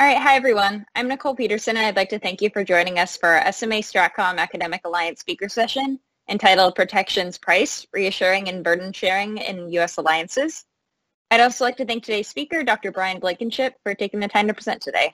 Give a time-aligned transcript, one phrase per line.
[0.00, 0.86] All right, hi everyone.
[0.94, 3.82] I'm Nicole Peterson and I'd like to thank you for joining us for our SMA
[3.82, 9.96] Stratcom Academic Alliance speaker session entitled Protections Price, Reassuring and Burden Sharing in U.S.
[9.96, 10.64] Alliances.
[11.32, 12.92] I'd also like to thank today's speaker, Dr.
[12.92, 15.12] Brian Blankenship, for taking the time to present today.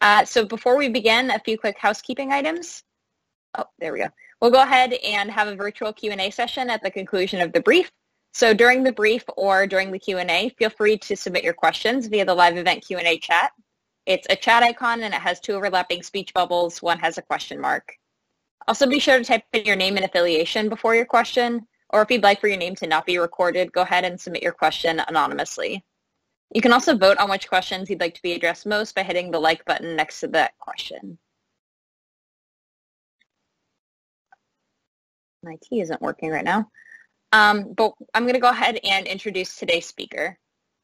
[0.00, 2.82] Uh, so before we begin, a few quick housekeeping items.
[3.56, 4.08] Oh, there we go.
[4.42, 7.92] We'll go ahead and have a virtual Q&A session at the conclusion of the brief.
[8.34, 12.24] So during the brief or during the Q&A, feel free to submit your questions via
[12.24, 13.52] the live event Q&A chat.
[14.06, 16.82] It's a chat icon and it has two overlapping speech bubbles.
[16.82, 17.94] One has a question mark.
[18.66, 22.10] Also be sure to type in your name and affiliation before your question, or if
[22.10, 25.00] you'd like for your name to not be recorded, go ahead and submit your question
[25.06, 25.84] anonymously.
[26.52, 29.30] You can also vote on which questions you'd like to be addressed most by hitting
[29.30, 31.18] the like button next to that question.
[35.44, 36.68] My key isn't working right now.
[37.34, 40.38] Um, but I'm going to go ahead and introduce today's speaker.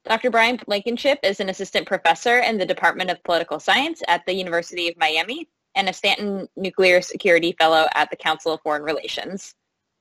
[0.04, 0.30] Dr.
[0.30, 4.88] Brian Blankenship is an assistant professor in the Department of Political Science at the University
[4.88, 9.54] of Miami and a Stanton Nuclear Security Fellow at the Council of Foreign Relations.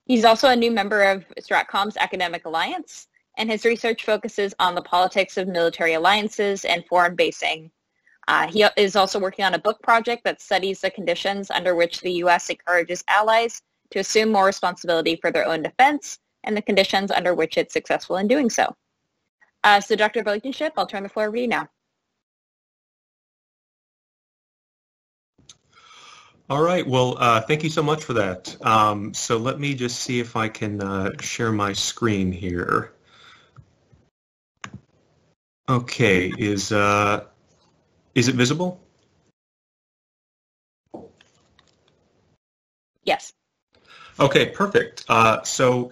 [0.06, 3.06] He's also a new member of Stratcom's Academic Alliance,
[3.38, 7.70] and his research focuses on the politics of military alliances and foreign basing.
[8.28, 12.02] Uh, he is also working on a book project that studies the conditions under which
[12.02, 12.50] the U.S.
[12.50, 13.62] encourages allies
[13.92, 18.18] to assume more responsibility for their own defense and the conditions under which it's successful
[18.18, 18.76] in doing so.
[19.64, 20.24] Uh, so Dr.
[20.24, 21.68] Blankenship, I'll turn the floor over to you now.
[26.50, 26.88] All right.
[26.88, 28.58] Well, uh, thank you so much for that.
[28.66, 32.94] Um, so let me just see if I can uh, share my screen here.
[35.70, 36.34] Okay.
[36.40, 37.26] Is uh,
[38.16, 38.82] is it visible?
[43.04, 43.32] Yes.
[44.20, 44.48] Okay.
[44.48, 45.06] Perfect.
[45.08, 45.92] Uh, so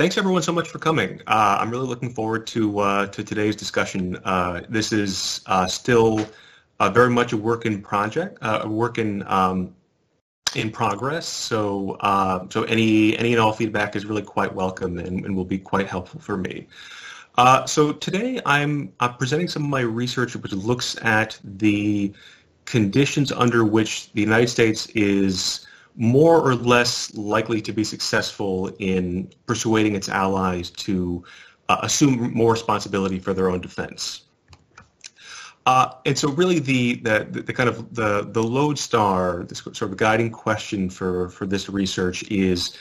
[0.00, 1.20] Thanks everyone so much for coming.
[1.26, 4.16] Uh, I'm really looking forward to uh, to today's discussion.
[4.24, 6.26] Uh, this is uh, still
[6.78, 9.74] uh, very much a work in project, uh, a work in um,
[10.54, 11.26] in progress.
[11.28, 11.98] So
[12.50, 15.86] so any any and all feedback is really quite welcome and, and will be quite
[15.86, 16.66] helpful for me.
[17.66, 22.10] so today I'm presenting some of my research which looks at the
[22.64, 29.30] conditions under which the United States is more or less likely to be successful in
[29.46, 31.24] persuading its allies to
[31.68, 34.22] uh, assume more responsibility for their own defense.
[35.66, 39.96] Uh, and so really the, the, the, kind of the, the lodestar, this sort of
[39.96, 42.76] guiding question for, for this research is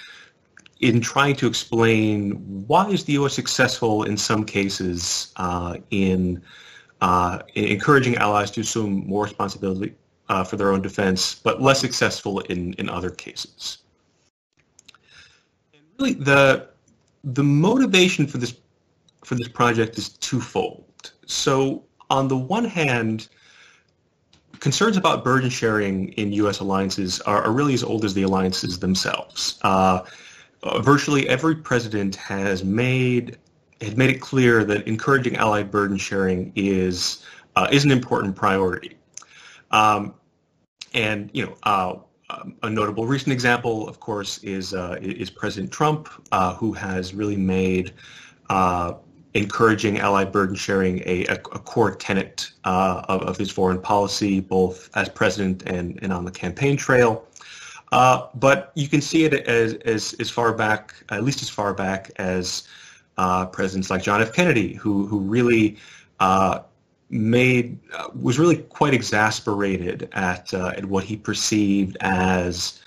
[0.79, 2.31] in trying to explain
[2.67, 3.33] why is the U.S.
[3.33, 6.41] successful in some cases uh, in,
[7.01, 9.93] uh, in encouraging allies to assume more responsibility
[10.29, 13.79] uh, for their own defense, but less successful in, in other cases.
[15.73, 16.69] And really, the
[17.23, 18.55] the motivation for this
[19.25, 21.11] for this project is twofold.
[21.25, 23.27] So, on the one hand,
[24.59, 26.59] concerns about burden sharing in U.S.
[26.59, 29.59] alliances are, are really as old as the alliances themselves.
[29.63, 30.03] Uh,
[30.81, 33.37] virtually every president has made
[33.81, 37.23] had made it clear that encouraging allied burden sharing is
[37.55, 38.97] uh, is an important priority.
[39.71, 40.13] Um,
[40.93, 41.95] and you know, uh,
[42.63, 47.35] a notable recent example, of course, is uh, is President Trump, uh, who has really
[47.35, 47.93] made
[48.49, 48.93] uh,
[49.33, 54.39] encouraging allied burden sharing a, a, a core tenet uh, of, of, his foreign policy,
[54.39, 57.25] both as president and, and on the campaign trail.
[57.91, 61.73] Uh, but you can see it as, as, as far back, at least as far
[61.73, 62.67] back as
[63.51, 64.33] presidents like John F.
[64.33, 65.77] Kennedy, who who really
[67.09, 72.81] made uh, was really quite exasperated at uh, at what he perceived as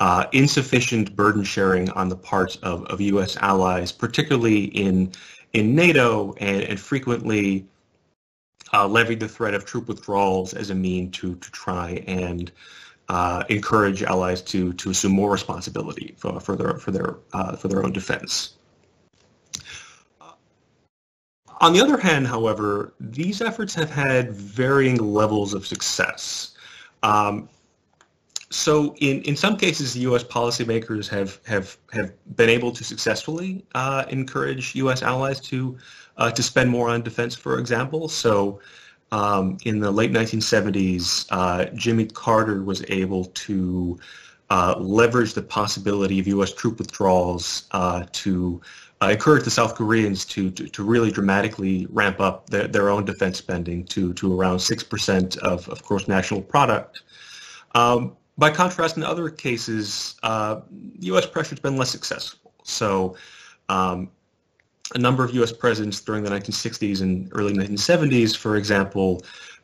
[0.00, 3.36] uh, insufficient burden sharing on the part of, of U.S.
[3.36, 5.12] allies, particularly in
[5.52, 7.66] in NATO, and, and frequently
[8.72, 12.50] uh, levied the threat of troop withdrawals as a mean to to try and
[13.08, 17.68] uh, encourage allies to to assume more responsibility for, for their for their uh, for
[17.68, 18.54] their own defense.
[21.60, 26.54] On the other hand, however, these efforts have had varying levels of success.
[27.02, 27.48] Um,
[28.50, 30.22] so in, in some cases, the U.S.
[30.22, 35.02] policymakers have, have, have been able to successfully uh, encourage U.S.
[35.02, 35.76] allies to,
[36.16, 38.08] uh, to spend more on defense, for example.
[38.08, 38.60] So
[39.12, 43.98] um, in the late 1970s, uh, Jimmy Carter was able to
[44.50, 46.52] uh, leverage the possibility of U.S.
[46.52, 48.60] troop withdrawals uh, to
[49.04, 53.04] uh, encourage the South Koreans to, to, to, really dramatically ramp up their, their own
[53.04, 57.02] defense spending to, to around 6% of, of gross national product.
[57.74, 60.60] Um, by contrast, in other cases, uh,
[61.00, 61.26] U.S.
[61.26, 62.52] pressure has been less successful.
[62.62, 63.16] So
[63.68, 64.10] um,
[64.94, 65.52] a number of U.S.
[65.52, 69.22] presidents during the 1960s and early 1970s, for example,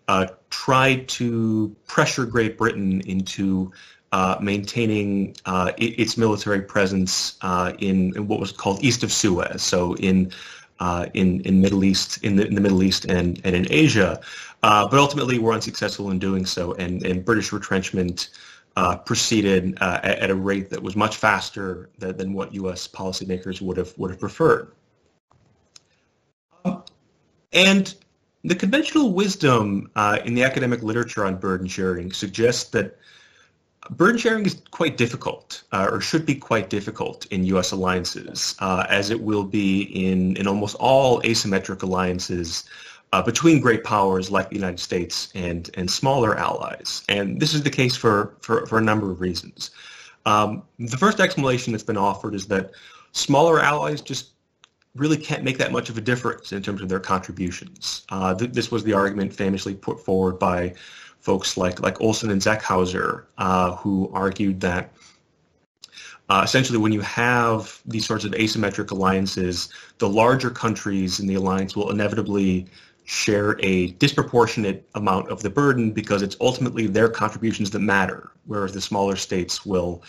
[0.09, 3.73] uh, tried to pressure Great Britain into
[4.13, 9.63] uh, maintaining uh, its military presence uh, in, in, what was called east of Suez,
[9.63, 10.33] so in
[10.81, 14.21] uh, in in Middle East in the, in the Middle East and, and in Asia,
[14.63, 18.31] uh, but ultimately were unsuccessful in doing so, and, and British retrenchment
[19.05, 22.89] proceeded at, at, a rate that was much faster than, than what U.S.
[22.89, 24.73] policymakers would have would have preferred.
[27.53, 27.95] And
[28.43, 29.91] the conventional wisdom
[30.25, 32.97] in the academic literature on burden sharing suggests that
[33.89, 37.73] burden sharing is quite difficult, uh, or should be quite difficult in U.S.
[37.73, 42.65] alliances, uh, as it will be in, in almost all asymmetric alliances
[43.13, 47.03] uh, between great powers like the United States and, and smaller allies.
[47.09, 49.71] And this is the case for, for, for a number of reasons.
[50.27, 52.73] Um, the first explanation that's been offered is that
[53.13, 54.31] smaller allies just
[54.95, 58.05] really can't make that much of a difference in terms of their contributions.
[58.11, 60.75] Uh, th- this was the argument famously put forward by
[61.31, 64.93] folks like like Olson and Zeckhauser, uh, who argued that
[66.29, 69.69] uh, essentially when you have these sorts of asymmetric alliances,
[69.99, 72.67] the larger countries in the alliance will inevitably
[73.05, 78.73] share a disproportionate amount of the burden because it's ultimately their contributions that matter, whereas
[78.73, 80.03] the smaller states will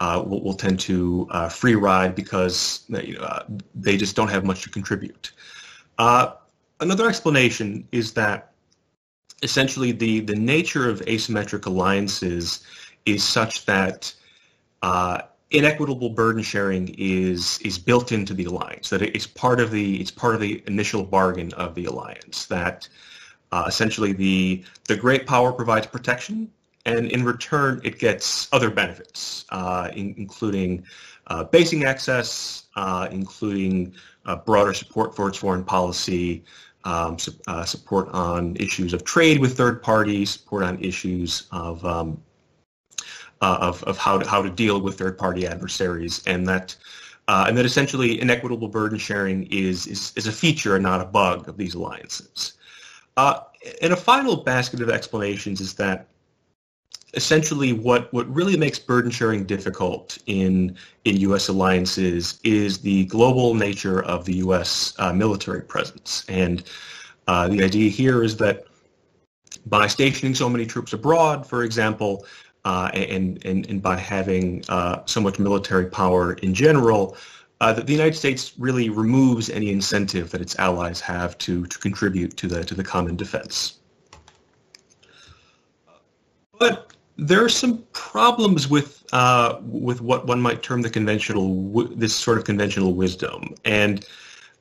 [0.00, 3.44] uh, will, will, tend to uh, free ride because uh,
[3.76, 5.30] they just don't have much to contribute.
[5.98, 6.32] Uh,
[6.80, 8.53] another explanation is that
[9.44, 12.64] essentially the, the nature of asymmetric alliances
[13.06, 14.12] is such that
[14.82, 15.20] uh,
[15.50, 18.90] inequitable burden sharing is is built into the alliance.
[18.90, 22.46] That it's part of the it's part of the initial bargain of the alliance.
[22.46, 22.88] That
[23.52, 26.50] uh, essentially the the great power provides protection
[26.86, 30.84] and in return, it gets other benefits, uh, in, including
[31.28, 33.94] uh, basing access, uh, including
[34.26, 36.44] uh, broader support for its foreign policy,
[36.84, 41.84] um, su- uh, support on issues of trade with third parties, support on issues of
[41.84, 42.20] um,
[43.40, 46.76] uh, of, of how to how to deal with third party adversaries, and that
[47.28, 51.48] and that essentially inequitable burden sharing is is is a feature and not a bug
[51.48, 52.54] of these alliances.
[53.16, 56.08] and a final basket of explanations is that
[57.16, 61.48] essentially what, what really makes burden sharing difficult in, in U.S.
[61.48, 64.94] alliances is the global nature of the U.S.
[64.98, 66.24] Uh, military presence.
[66.28, 66.62] And
[67.26, 68.64] uh, the idea here is that
[69.66, 72.26] by stationing so many troops abroad, for example,
[72.64, 77.16] uh, and, and, and by having uh, so much military power in general,
[77.60, 81.78] uh, that the United States really removes any incentive that its allies have to, to
[81.78, 83.78] contribute to the, to the common defense.
[86.58, 92.14] But there are some problems with uh, with what one might term the conventional this
[92.14, 94.06] sort of conventional wisdom, and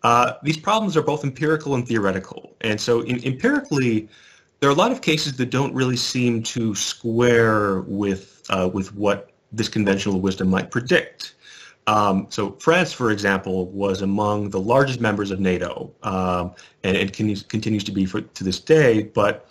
[0.03, 2.55] uh, these problems are both empirical and theoretical.
[2.61, 4.07] And so, in, empirically,
[4.59, 8.93] there are a lot of cases that don't really seem to square with uh, with
[8.95, 11.35] what this conventional wisdom might predict.
[11.85, 16.53] Um, so France, for example, was among the largest members of NATO, um,
[16.83, 19.49] and, and continues, to be for, to this day, but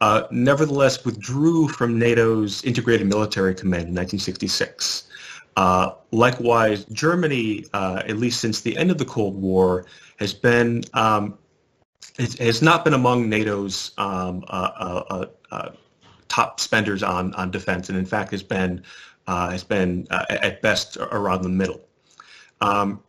[0.00, 5.04] uh, nevertheless withdrew from NATO's integrated military command in 1966.
[5.56, 9.86] Uh, likewise, Germany, uh, at least since the end of the Cold War,
[10.18, 11.38] has been um,
[12.18, 15.70] has not been among NATO's um, uh, uh,
[16.28, 18.82] top spenders on, on defense, and in fact has been
[19.26, 21.80] has been at best around the middle.
[22.60, 23.02] Um,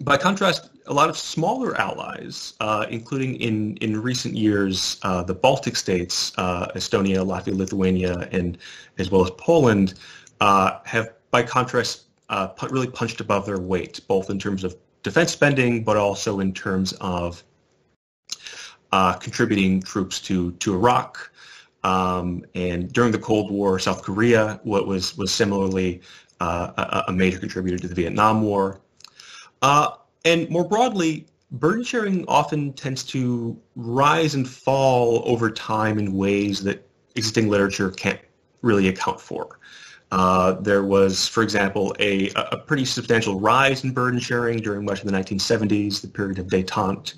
[0.00, 5.34] by contrast, a lot of smaller allies, uh, including in, in recent years uh, the
[5.34, 8.56] Baltic states, uh, Estonia, Latvia, Lithuania, and
[8.98, 9.94] as well as Poland,
[10.40, 15.32] uh, have by contrast uh, really punched above their weight, both in terms of defense
[15.32, 17.44] spending, but also in terms of
[18.92, 21.30] uh, contributing troops to, to Iraq.
[21.84, 26.00] Um, and during the Cold War, South Korea what was, was similarly
[26.40, 28.80] a, a major contributor to the Vietnam War.
[29.62, 29.90] Uh,
[30.24, 36.62] and more broadly, burden sharing often tends to rise and fall over time in ways
[36.64, 36.86] that
[37.16, 38.20] existing literature can't
[38.62, 39.58] really account for.
[40.12, 45.00] Uh, there was, for example, a, a pretty substantial rise in burden sharing during much
[45.00, 47.14] of the 1970s, the period of détente.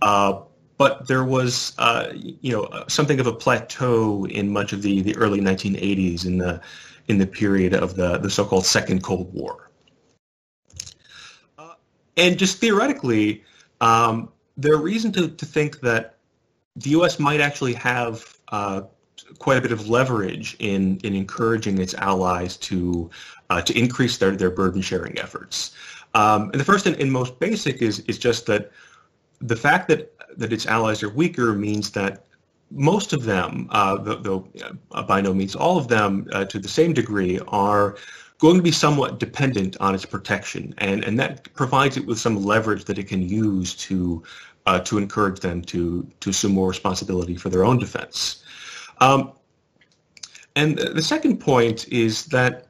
[0.00, 0.40] Uh,
[0.78, 5.14] but there was, uh, you know, something of a plateau in much of the, the
[5.16, 6.60] early 1980s in the
[7.08, 9.69] in the period of the, the so-called Second Cold War.
[12.16, 13.44] And just theoretically,
[13.80, 16.16] um, there are reason to, to think that
[16.76, 17.18] the U.S.
[17.18, 18.82] might actually have uh,
[19.38, 23.10] quite a bit of leverage in, in encouraging its allies to
[23.50, 25.72] uh, to increase their, their burden sharing efforts.
[26.14, 28.70] Um, and the first and, and, most basic is is just that
[29.40, 32.24] the fact that that its allies are weaker means that
[32.70, 34.48] most of them, uh, though
[34.92, 37.96] uh, by no means all of them, uh, to the same degree, are
[38.40, 42.42] going to be somewhat dependent on its protection, and and that provides it with some
[42.42, 44.22] leverage that it can use to
[44.66, 48.42] uh, to encourage them to to assume more responsibility for their own defense.
[48.98, 49.32] Um,
[50.56, 52.66] and the second point is that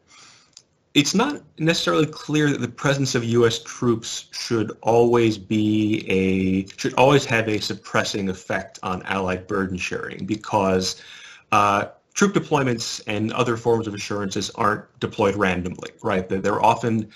[0.93, 3.61] it's not necessarily clear that the presence of U.S.
[3.63, 10.27] troops should always be a should always have a suppressing effect on Allied burden sharing
[10.27, 11.01] because
[11.53, 11.87] uh,
[12.21, 16.29] troop deployments and other forms of assurances aren't deployed randomly, right?
[16.29, 17.09] They're, they're often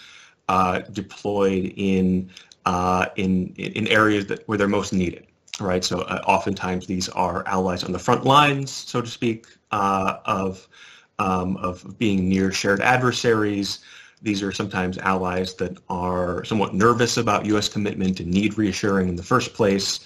[0.48, 2.30] uh, deployed in
[2.64, 5.26] uh, in in areas that where they're most needed,
[5.60, 5.84] right?
[5.84, 10.66] So uh, oftentimes these are allies on the front lines, so to speak, uh, of
[11.18, 13.80] um, of being near shared adversaries.
[14.22, 17.68] These are sometimes allies that are somewhat nervous about U.S.
[17.68, 20.00] commitment and need reassuring in the first place.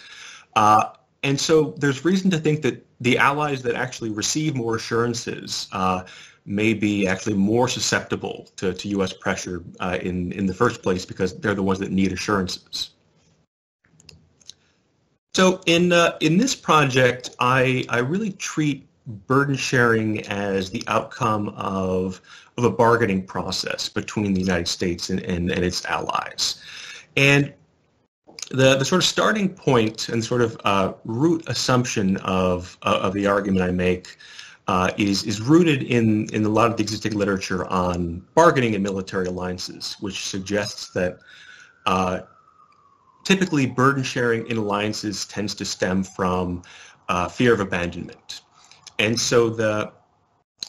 [0.57, 0.87] Uh,
[1.23, 6.05] and so there's reason to think that the allies that actually receive more assurances uh,
[6.45, 9.13] may be actually more susceptible to, to U.S.
[9.13, 12.91] pressure uh, in, in the first place because they're the ones that need assurances.
[15.35, 21.51] So in, uh, in this project, I, I really treat burden sharing as the outcome
[21.51, 22.21] of,
[22.57, 26.63] of a bargaining process between the United States and, and, and its allies.
[27.17, 27.53] And
[28.51, 33.13] the, the sort of starting point and sort of uh, root assumption of, uh, of
[33.13, 34.17] the argument I make
[34.67, 38.83] uh, is, is rooted in, in a lot of the existing literature on bargaining and
[38.83, 41.19] military alliances, which suggests that
[41.87, 42.21] uh,
[43.25, 46.63] typically burden sharing in alliances tends to stem from
[47.09, 48.43] uh, fear of abandonment.
[48.99, 49.93] And so the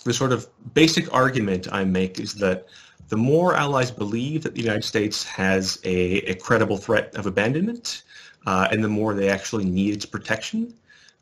[0.06, 2.68] the sort of basic argument I make is that
[3.10, 8.04] the more allies believe that the United States has a, a credible threat of abandonment,
[8.46, 10.74] uh, and the more they actually need its protection,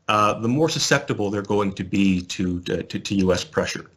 [0.08, 3.42] uh, the more susceptible they're going to be to, to, to U.S.
[3.42, 3.90] pressure.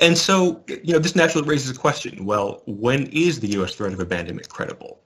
[0.00, 2.26] and so, you know, this naturally raises a question.
[2.26, 3.74] Well, when is the U.S.
[3.74, 5.00] threat of abandonment credible?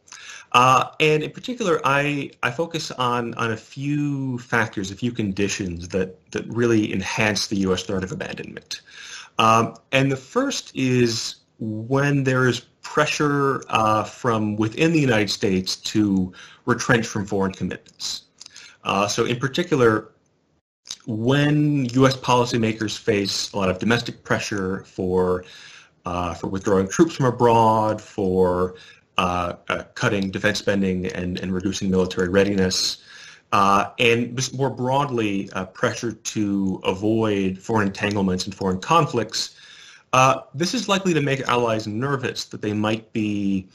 [0.52, 5.88] Uh, and in particular, I, I focus on, on a few factors, a few conditions
[5.88, 7.82] that, that really enhance the U.S.
[7.82, 8.80] threat of abandonment.
[9.38, 15.76] Um, and the first is when there is pressure uh, from within the United States
[15.76, 16.32] to
[16.66, 18.22] retrench from foreign commitments.
[18.84, 20.10] Uh, so in particular,
[21.06, 22.16] when U.S.
[22.16, 25.44] policymakers face a lot of domestic pressure for
[26.04, 28.76] uh, for withdrawing troops from abroad, for
[29.18, 32.98] uh, uh, cutting defense spending and, and reducing military readiness,
[33.52, 39.56] uh, and more broadly, uh, pressure to avoid foreign entanglements and foreign conflicts.
[40.12, 43.68] Uh, this is likely to make allies nervous that they might be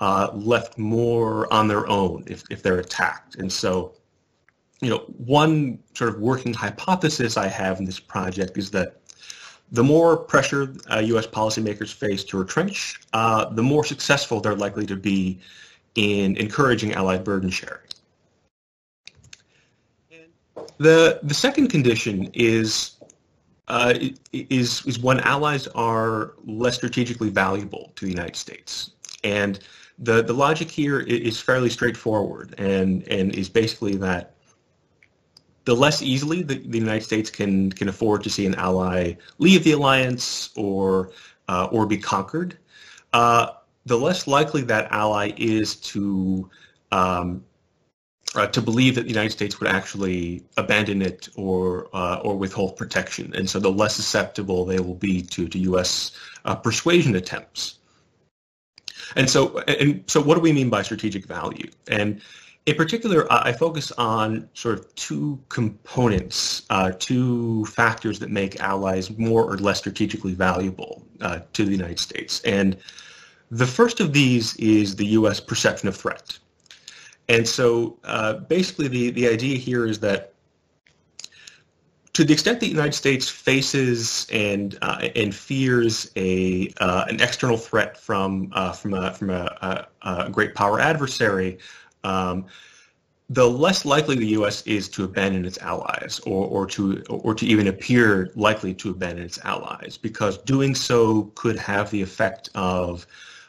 [0.00, 3.36] uh, left more on their own if, if they're attacked.
[3.36, 3.94] And so,
[4.80, 9.00] you know, one sort of working hypothesis I have in this project is that
[9.72, 11.26] the more pressure uh, U.S.
[11.26, 15.40] policymakers face to retrench, uh, the more successful they're likely to be
[15.94, 17.85] in encouraging allied burden sharing.
[20.78, 22.92] The the second condition is
[23.68, 23.94] uh,
[24.32, 28.90] is is when allies are less strategically valuable to the United States,
[29.24, 29.58] and
[29.98, 34.34] the the logic here is fairly straightforward, and and is basically that
[35.64, 39.64] the less easily the, the United States can can afford to see an ally leave
[39.64, 41.10] the alliance or
[41.48, 42.58] uh, or be conquered,
[43.14, 43.48] uh,
[43.86, 46.50] the less likely that ally is to
[46.92, 47.44] um,
[48.36, 52.76] uh, to believe that the United States would actually abandon it or uh, or withhold
[52.76, 56.12] protection, and so the less susceptible they will be to to U.S.
[56.44, 57.78] Uh, persuasion attempts.
[59.14, 61.70] And so and so, what do we mean by strategic value?
[61.88, 62.20] And
[62.66, 69.16] in particular, I focus on sort of two components, uh, two factors that make allies
[69.16, 72.40] more or less strategically valuable uh, to the United States.
[72.40, 72.76] And
[73.52, 75.38] the first of these is the U.S.
[75.38, 76.38] perception of threat.
[77.28, 80.32] And so uh, basically the, the idea here is that
[82.16, 87.58] to the extent the United States faces and uh, and fears a uh, an external
[87.58, 91.58] threat from uh, from a from a, a, a, great power adversary,
[92.04, 92.46] um,
[93.28, 94.62] the less likely the U.S.
[94.62, 99.26] is to abandon its allies, or, or to or to even appear likely to abandon
[99.26, 103.06] its allies, because doing so could have the effect of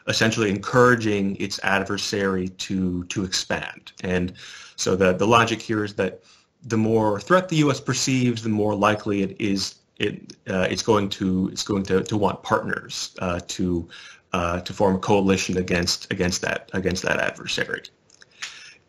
[0.08, 3.92] essentially encouraging its adversary to to expand.
[4.02, 4.32] And
[4.76, 6.22] so the the logic here is that
[6.64, 7.80] the more threat the U.S.
[7.80, 12.16] perceives, the more likely it is it uh, it's going to it's going to, to
[12.16, 13.88] want partners uh, to
[14.32, 17.82] uh, to form a coalition against against that against that adversary.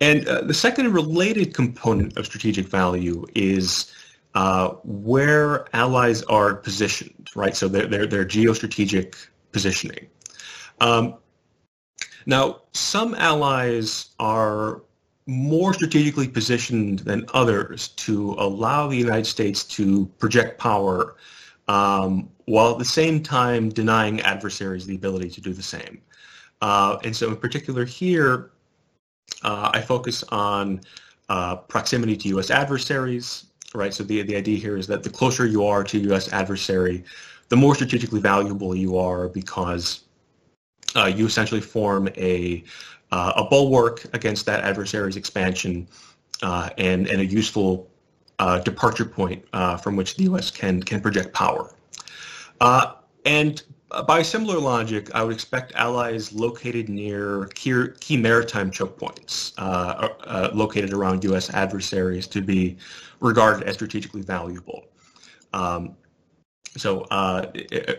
[0.01, 3.93] And uh, the second related component of strategic value is
[4.33, 7.55] uh, where allies are positioned, right?
[7.55, 9.15] So their their, their geostrategic
[9.51, 10.07] positioning.
[10.81, 11.15] Um,
[12.25, 14.81] now, some allies are
[15.25, 21.15] more strategically positioned than others to allow the United States to project power
[21.67, 26.01] um, while at the same time denying adversaries the ability to do the same.
[26.61, 28.49] Uh, and so in particular here,
[29.43, 30.81] uh, I focus on
[31.29, 32.49] uh, proximity to U.S.
[32.49, 33.45] adversaries,
[33.75, 33.93] right?
[33.93, 36.33] So the, the idea here is that the closer you are to U.S.
[36.33, 37.03] adversary,
[37.49, 40.05] the more strategically valuable you are because
[40.95, 42.63] uh, you essentially form a,
[43.11, 45.87] uh, a bulwark against that adversary's expansion
[46.41, 47.89] uh, and, and a useful
[48.39, 50.49] uh, departure point uh, from which the U.S.
[50.49, 51.73] can, can project power.
[52.61, 52.93] Uh,
[53.25, 53.63] and
[54.07, 60.93] by similar logic, I would expect allies located near key, key maritime choke points located
[60.93, 61.49] around U.S.
[61.49, 62.77] adversaries to be
[63.19, 64.85] regarded as strategically valuable.
[65.53, 65.95] Um,
[66.77, 67.45] so uh,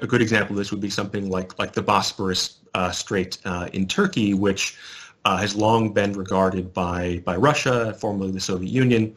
[0.03, 3.69] a good example of this would be something like like the Bosporus uh, Strait uh,
[3.73, 4.77] in Turkey, which
[5.25, 9.15] uh, has long been regarded by by Russia, formerly the Soviet Union,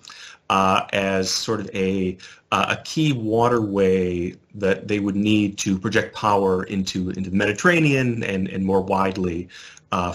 [0.50, 2.18] uh, as sort of a
[2.52, 8.24] uh, a key waterway that they would need to project power into into the Mediterranean
[8.24, 9.48] and and more widely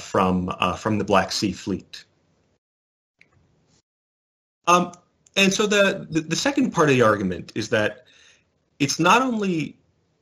[0.00, 2.04] from from the Black Sea Fleet.
[4.66, 4.92] Um,
[5.37, 8.04] and so the, the, the second part of the argument is that
[8.79, 9.77] it's not only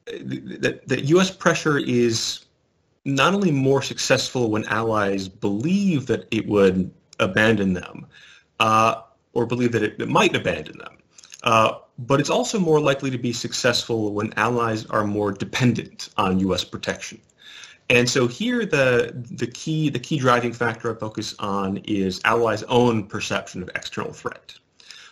[0.07, 1.31] that, that U.S.
[1.31, 2.45] pressure is
[3.05, 8.07] not only more successful when allies believe that it would abandon them
[8.61, 10.97] uh, or believe that it, it, might abandon them,
[11.43, 16.41] uh, but it's also more likely to be successful when allies are more dependent on
[16.41, 16.65] U.S.
[16.65, 17.21] protection.
[17.89, 22.65] And so here, the the key the key driving factor I focus on is allies'
[22.65, 24.55] own perception of external threat.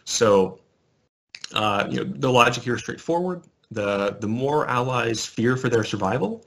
[0.04, 0.58] So
[1.54, 3.42] uh, you know, the logic here is straightforward.
[3.70, 6.44] The the more allies fear for their survival,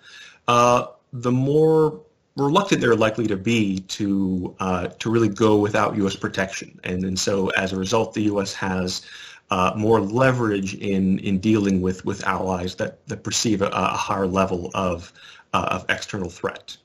[0.47, 2.01] uh, the more
[2.35, 6.15] reluctant they're likely to be to uh, to really go without U.S.
[6.15, 8.53] protection, and and so as a result, the U.S.
[8.53, 9.05] has
[9.49, 14.27] uh, more leverage in in dealing with with allies that that perceive a, a higher
[14.27, 15.11] level of
[15.53, 16.77] uh, of external threat.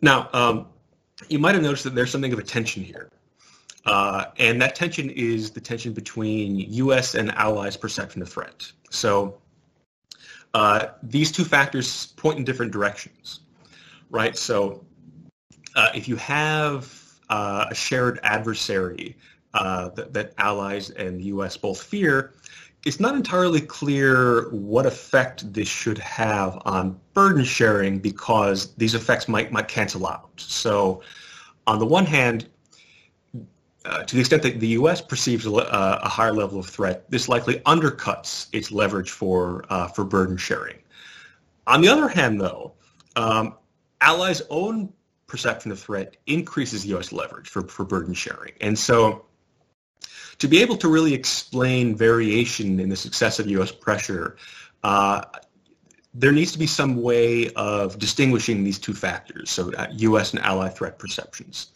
[0.00, 0.66] Now, um,
[1.28, 3.08] you might have noticed that there's something of a tension here.
[3.84, 7.14] Uh, and that tension is the tension between U.S.
[7.14, 8.70] and allies' perception of threat.
[8.90, 9.38] So
[10.54, 13.40] uh, these two factors point in different directions,
[14.10, 14.36] right?
[14.36, 14.84] So
[15.74, 19.16] uh, if you have uh, a shared adversary
[19.54, 21.56] uh, that, that, allies and the U.S.
[21.56, 22.34] both fear,
[22.84, 29.28] it's not entirely clear what effect this should have on burden sharing because these effects
[29.28, 30.30] might might cancel out.
[30.36, 31.02] So
[31.66, 32.46] on the one hand,
[33.84, 35.00] uh, to the extent that the U.S.
[35.00, 40.04] perceives a, a, higher level of threat, this likely undercuts its leverage for uh, for
[40.04, 40.78] burden sharing.
[41.66, 42.74] On the other hand, though,
[43.16, 43.54] um,
[44.00, 44.92] allies' own
[45.26, 47.12] perception of threat increases U.S.
[47.12, 49.26] leverage for, for burden sharing, and so
[50.38, 53.72] to be able to really explain variation in the success of U.S.
[53.72, 54.36] pressure,
[54.82, 55.22] uh,
[56.14, 60.34] there needs to be some way of distinguishing these two factors, so U.S.
[60.34, 61.68] Uh, and ally threat perceptions.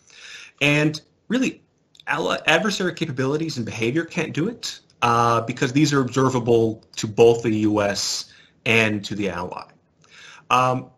[0.61, 1.63] And really,
[2.07, 7.59] adversary capabilities and behavior can't do it uh, because these are observable to both the
[7.59, 8.33] U.S.
[8.65, 9.65] and to the ally.
[10.51, 10.91] Um,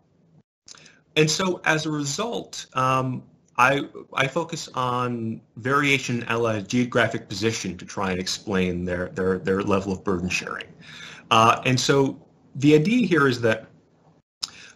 [1.15, 3.23] and so as a result, um,
[3.57, 3.81] I,
[4.13, 9.61] I focus on variation in allies' geographic position to try and explain their, their, their
[9.61, 10.67] level of burden sharing.
[11.29, 13.68] Uh, and so the idea here is that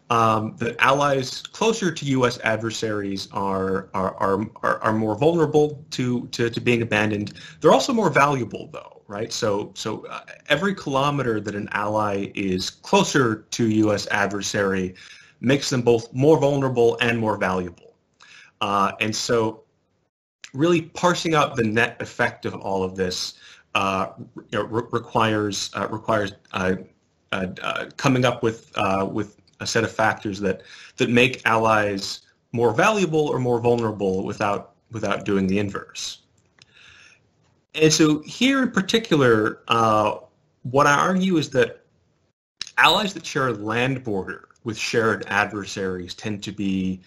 [0.10, 2.40] um, allies closer to U.S.
[2.44, 4.16] adversaries are are,
[4.62, 7.34] are, are, more vulnerable to, to, to being abandoned.
[7.62, 9.32] They're also more valuable, though, right?
[9.32, 14.08] So so uh, every kilometer that an ally is closer to U.S.
[14.12, 14.96] adversary
[15.42, 17.96] makes them both more vulnerable and more valuable.
[18.62, 19.64] Uh, and so
[20.54, 23.34] really parsing out the net effect of all of this
[23.76, 26.76] uh, you know, re- requires uh, requires uh,
[27.32, 28.72] uh, coming up with
[29.12, 30.62] with a set of factors that
[30.98, 32.22] that make allies
[32.52, 36.20] more valuable or more vulnerable without without doing the inverse.
[37.76, 40.18] And so here in particular, uh,
[40.62, 41.84] what I argue is that
[42.78, 47.02] allies that share a land border with shared adversaries tend to be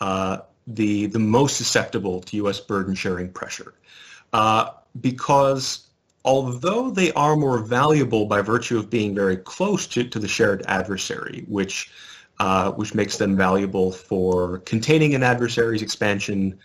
[0.00, 2.60] uh, the the most susceptible to U.S.
[2.60, 3.74] burden sharing pressure,
[4.32, 5.87] uh, because
[6.28, 10.62] although they are more valuable by virtue of being very close to, to the shared
[10.66, 11.90] adversary, which
[12.38, 16.56] uh, which makes them valuable for containing an adversary's expansion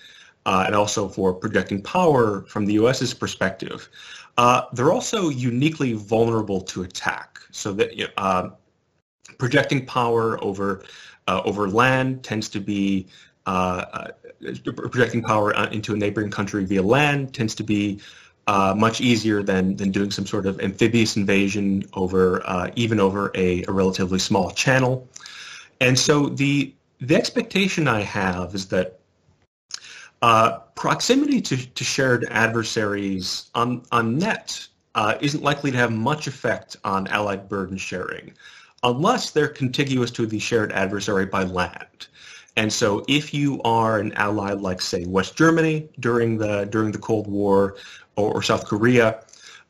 [0.45, 3.89] uh, and also for projecting power from the U.S.'s perspective.
[4.37, 8.49] Uh, they're also uniquely vulnerable to attack, so that uh,
[9.37, 10.83] projecting power over
[11.29, 13.07] uh, over land tends to be
[13.45, 14.09] uh,
[14.91, 18.01] projecting power into a neighboring country via land tends to be
[18.47, 23.31] uh, much easier than than doing some sort of amphibious invasion over uh, even over
[23.35, 25.07] a, a, relatively small channel.
[25.79, 28.99] And so the the expectation I have is that
[30.21, 36.27] uh, proximity to, to shared adversaries on on net uh, isn't likely to have much
[36.27, 38.33] effect on allied burden sharing
[38.83, 42.07] unless they're contiguous to the shared adversary by land.
[42.55, 46.99] And so if you are an ally like, say, West Germany during the, during the
[46.99, 47.77] Cold War
[48.15, 49.21] or, South Korea,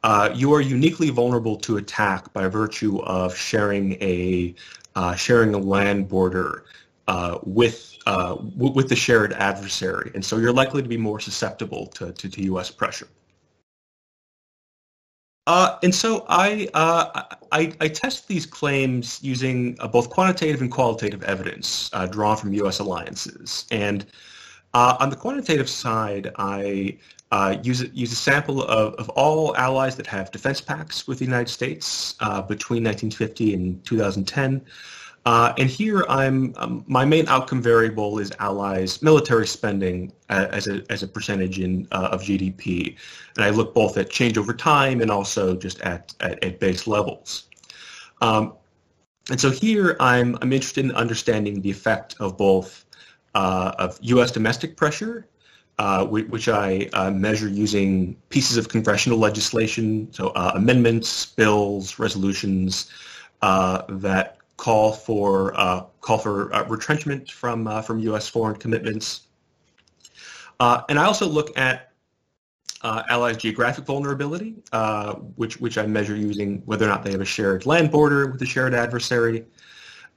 [0.03, 4.53] uh, you are uniquely vulnerable to attack by virtue of sharing a,
[4.95, 6.65] uh, sharing a land border
[7.07, 10.11] uh, with, uh, w- with the shared adversary.
[10.13, 12.69] And so you're likely to be more susceptible to, to, to U.S.
[12.69, 13.07] pressure.
[15.45, 21.23] Uh, and so I, uh, I, I test these claims using both quantitative and qualitative
[21.23, 22.79] evidence drawn from U.S.
[22.79, 23.65] alliances.
[23.69, 24.05] And
[24.73, 26.97] on the quantitative side, I
[27.33, 31.25] uh, use, use a sample of, of all allies that have defense pacts with the
[31.25, 32.13] United States
[32.47, 34.61] between 1950 and 2010.
[35.25, 40.67] Uh, and here I'm um, my main outcome variable is allies military spending uh, as
[40.67, 42.97] a as a percentage in uh, of GDP,
[43.37, 46.87] and I look both at change over time and also just at at, at base
[46.87, 47.47] levels.
[48.19, 48.53] Um,
[49.29, 52.83] and so here I'm I'm interested in understanding the effect of both
[53.33, 54.29] uh, of U.S.
[54.29, 55.25] domestic pressure,
[55.79, 62.91] uh, which I uh, measure using pieces of congressional legislation, so amendments, bills, resolutions
[63.41, 68.27] that call for uh, call for uh, retrenchment from uh, from U.S.
[68.27, 69.27] foreign commitments,
[70.59, 71.91] uh, and I also look at
[72.81, 77.21] uh, allies' geographic vulnerability, uh, which which I measure using whether or not they have
[77.21, 79.45] a shared land border with a shared adversary,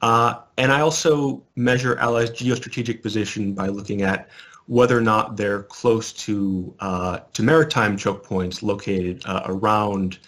[0.02, 4.28] and I also measure allies' geostrategic position by looking at
[4.66, 6.74] whether or not they're close to
[7.32, 10.18] to maritime choke points located around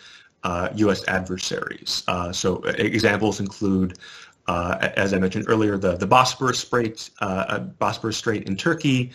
[0.45, 1.07] uh, U.S.
[1.09, 2.03] adversaries.
[2.09, 3.99] Uh, so examples include,
[4.47, 9.11] uh, as I mentioned earlier, the, the Bosporus Strait, uh, Bosporus Strait in Turkey,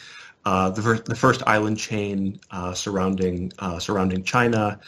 [0.46, 4.80] uh, the, first, the first island chain uh, surrounding surrounding China,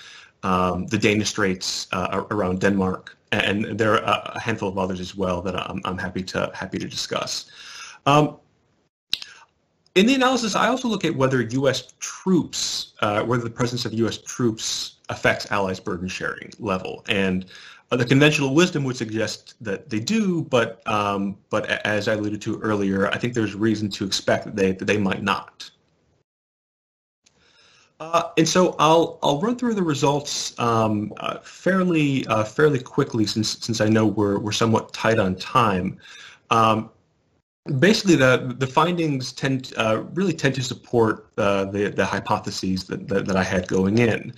[0.45, 5.41] um, the Danish Straits around Denmark, and there are a handful of others as well
[5.41, 7.49] that I'm, I'm happy to happy to discuss.
[8.05, 8.37] Um,
[9.95, 11.93] in the analysis, I also look at whether U.S.
[11.99, 14.17] troops, whether the presence of U.S.
[14.17, 17.03] troops affects allies' burden sharing level.
[17.07, 17.45] And
[17.91, 22.41] uh, the conventional wisdom would suggest that they do, but um, but as I alluded
[22.43, 25.69] to earlier, I think there's reason to expect that they that they might not.
[27.99, 33.25] Uh, and so I'll I'll run through the results um, uh, fairly uh, fairly quickly
[33.25, 35.97] since since I know we're we're somewhat tight on time.
[36.49, 36.89] Um,
[37.79, 43.07] basically, the the findings tend uh, really tend to support uh, the the hypotheses that,
[43.07, 44.33] that, that I had going in.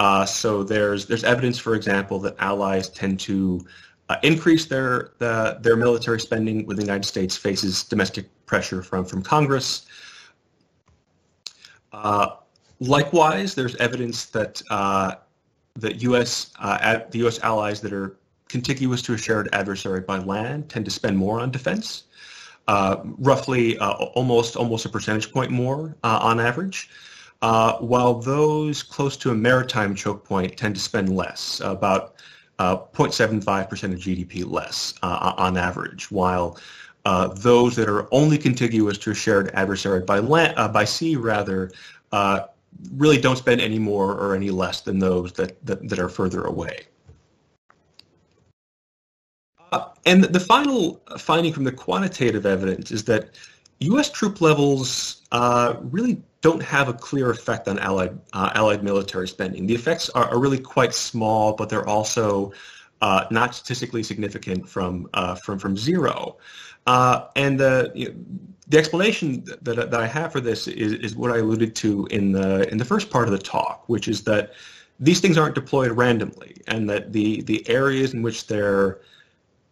[0.00, 3.64] Uh, so there's there's evidence, for example, that allies tend to
[4.24, 9.22] increase their the, their military spending when the United States faces domestic pressure from from
[9.22, 9.86] Congress.
[12.80, 15.14] Uh, likewise, there's evidence that uh,
[15.76, 16.52] the U.S.
[16.58, 17.38] Uh, the U.S.
[17.40, 18.16] allies that are
[18.48, 22.04] contiguous to a shared adversary by land tend to spend more on defense,
[22.66, 26.90] uh, roughly almost almost a percentage point more on average.
[27.40, 32.14] Uh, while those close to a maritime choke point tend to spend less, about
[32.58, 36.58] uh, 0.75% of GDP less uh, on average, while
[37.04, 41.14] uh, those that are only contiguous to a shared adversary by, land, uh, by sea
[41.14, 41.70] rather
[42.10, 42.40] uh,
[42.92, 46.44] really don't spend any more or any less than those that, that, that are further
[46.44, 46.86] away.
[50.06, 53.30] and the final finding from the quantitative evidence is that
[53.80, 54.10] U.S.
[54.10, 59.66] troop levels uh, really don't have a clear effect on allied uh, allied military spending.
[59.66, 62.52] The effects are, are, really quite small, but they're also
[63.00, 66.38] uh, not statistically significant from uh, from from zero.
[66.86, 68.14] Uh, and the you know,
[68.68, 72.32] the explanation that, that I have for this is, is what I alluded to in
[72.32, 74.52] the in the first part of the talk, which is that
[75.00, 79.00] these things aren't deployed randomly, and that the the areas in which they're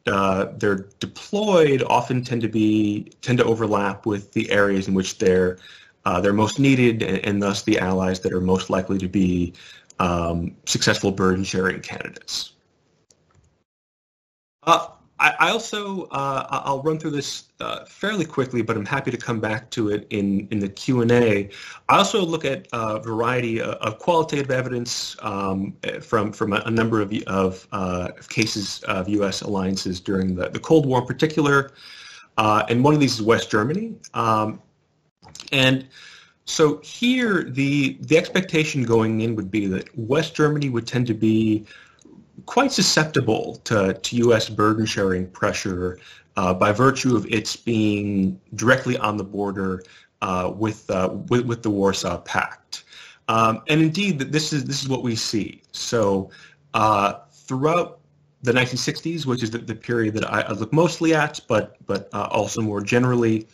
[0.06, 5.18] uh, they're deployed often tend to be tend to overlap with the areas in which
[5.18, 5.58] they're
[6.04, 9.52] uh, they're most needed, and, and, thus the allies that are most likely to be
[9.98, 12.52] um, successful burden sharing candidates.
[14.62, 14.86] Uh,
[15.18, 19.16] I, I also uh, I'll run through this uh, fairly quickly, but I'm happy to
[19.16, 21.48] come back to it in in the Q and A.
[21.88, 26.70] I also look at a variety of, of qualitative evidence um, from from a, a,
[26.70, 29.40] number of of uh, cases of U.S.
[29.42, 31.72] alliances during the, the Cold War, in particular,
[32.36, 34.60] uh, and one of these is West Germany, um,
[35.52, 35.86] and.
[36.48, 41.14] So here, the the expectation going in would be that West Germany would tend to
[41.14, 41.66] be
[42.46, 44.48] quite susceptible to, to U.S.
[44.48, 45.98] burden sharing pressure
[46.36, 49.82] uh, by virtue of its being directly on the border
[50.22, 52.84] uh, with, uh, with, with the Warsaw Pact.
[53.28, 55.62] Um, and indeed, this is this is what we see.
[55.72, 56.30] So
[56.74, 57.98] uh, throughout
[58.42, 62.08] the 1960s, which is the, the period that I, I, look mostly at, but but
[62.12, 63.48] uh, also more generally.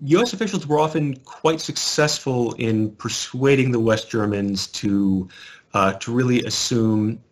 [0.00, 0.34] U.S.
[0.34, 5.28] Officials were often quite successful in persuading the West Germans to
[5.72, 7.22] uh, to really assume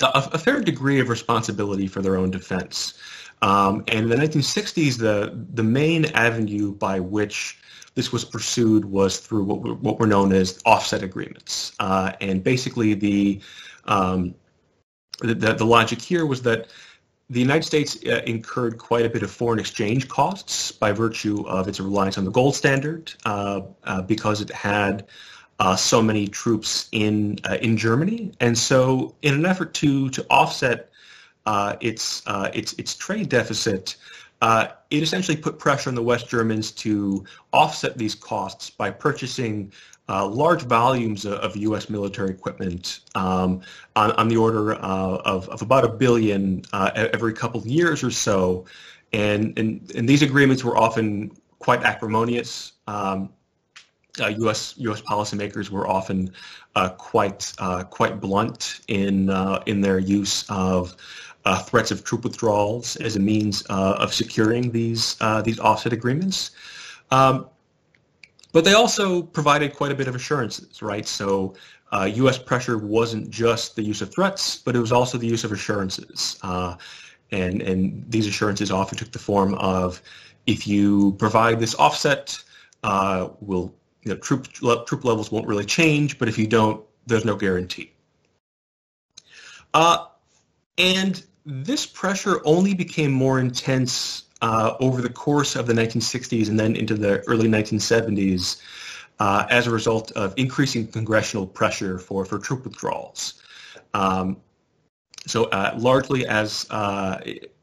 [0.00, 2.94] a, a, fair degree of responsibility for their own defense.
[3.42, 7.58] Um, and in the 1960s, the, the main avenue by which
[7.94, 11.72] this was pursued was through what were, what were known as offset agreements.
[11.78, 13.40] Uh, and basically the,
[13.84, 14.34] um,
[15.20, 16.68] the, the, logic here was that
[17.28, 21.68] the United States uh, incurred quite a bit of foreign exchange costs by virtue of
[21.68, 25.06] its reliance on the gold standard uh, uh because it had
[25.62, 30.26] uh, so many troops in uh, in Germany, and so in an effort to to
[30.28, 30.90] offset
[31.46, 33.94] uh, its uh, its its trade deficit,
[34.40, 39.72] uh, it essentially put pressure on the West Germans to offset these costs by purchasing.
[40.08, 41.88] Uh, large volumes of, of, U.S.
[41.88, 43.62] military equipment um,
[43.94, 48.66] on, on the order of, of about a billion every couple of years or so,
[49.12, 52.72] and, and and these agreements were often quite acrimonious.
[52.88, 53.30] Um,
[54.20, 54.74] uh, U.S.
[54.78, 55.00] U.S.
[55.02, 56.32] policymakers were often
[56.74, 60.96] uh, quite uh, quite blunt in uh, in their use of
[61.44, 66.50] uh, threats of troop withdrawals as a means uh, of securing these these offset agreements.
[67.10, 67.48] Um,
[68.52, 71.06] but they also provided quite a bit of assurances, right?
[71.06, 71.54] So
[71.92, 72.38] U.S.
[72.38, 76.38] pressure wasn't just the use of threats, but it was also the use of assurances.
[76.42, 80.02] and, and these assurances often took the form of
[80.46, 82.36] if you provide this offset,
[82.82, 87.24] uh, we'll you know, troop troop levels won't really change, but if you don't, there's
[87.24, 87.92] no guarantee.
[89.74, 90.06] Uh,
[90.78, 96.58] and this pressure only became more intense uh, over the course of the 1960s and
[96.58, 98.60] then into the early 1970s
[99.18, 103.42] uh, as a result of increasing congressional pressure for, for troop withdrawals.
[103.94, 104.36] Um,
[105.26, 107.20] so uh, largely as uh,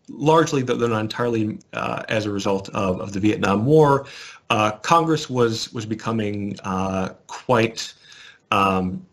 [0.07, 4.05] largely, though not entirely, uh, as a result of, of the Vietnam War,
[4.49, 7.93] uh, Congress was was becoming uh, quite
[8.51, 9.05] um,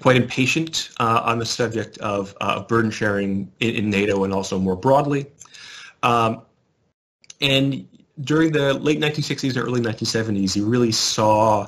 [0.00, 4.58] quite impatient uh, on the subject of uh, burden sharing in, in, NATO and also
[4.58, 5.26] more broadly.
[6.02, 6.42] Um,
[7.40, 7.88] and
[8.20, 11.66] during the late 1960s and early 1970s, you really saw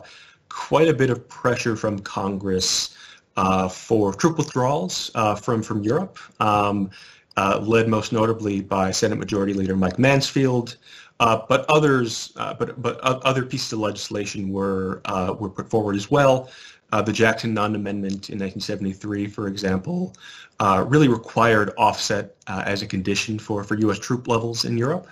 [0.50, 2.94] quite a bit of pressure from Congress
[3.36, 6.18] uh, for troop withdrawals uh, from from Europe.
[6.40, 6.90] Um,
[7.36, 10.76] uh, led most notably by Senate Majority Leader Mike Mansfield.
[11.20, 15.94] Uh, but others, uh, but but other pieces of legislation were uh, were put forward
[15.94, 16.50] as well.
[16.92, 20.12] Uh, the Jackson-Nunn Amendment in 1973, for example,
[20.58, 23.98] uh, really required offset as a condition for, for U.S.
[24.00, 25.06] troop levels in Europe.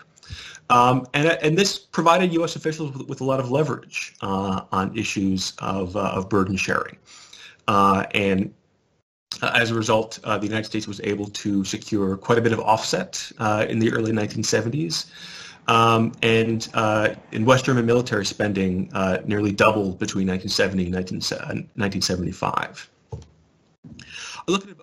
[0.71, 2.57] Um, and, and this provided U.S.
[2.57, 6.97] officials with, with a lot of leverage on issues of, of burden sharing.
[7.69, 8.53] and
[9.43, 12.53] uh, as a result, uh, the United States was able to secure quite a bit
[12.53, 15.07] of offset uh, in the early 1970s.
[15.69, 22.91] Um, and uh, in West German military spending uh, nearly doubled between 1970 and 1975.
[23.13, 24.77] I looked at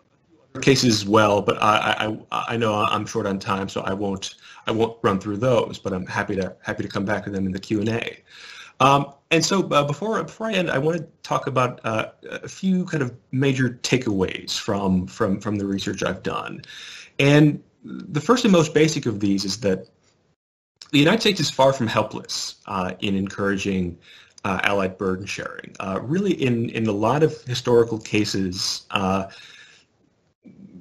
[0.54, 3.94] other cases as well, but I, I, I know I'm short on time, so I
[3.94, 4.36] won't
[4.68, 5.80] I won't run through those.
[5.80, 8.18] But I'm happy to happy to come back to them in the Q and A.
[8.80, 12.48] Um, and so uh, before before I end, I want to talk about uh, a
[12.48, 16.62] few kind of major takeaways from from from the research I've done.
[17.18, 19.88] And the first and most basic of these is that
[20.92, 23.98] the United States is far from helpless uh, in encouraging
[24.44, 25.76] uh, allied burden sharing.
[25.80, 28.86] Uh, really, in in a lot of historical cases.
[28.92, 29.28] Uh,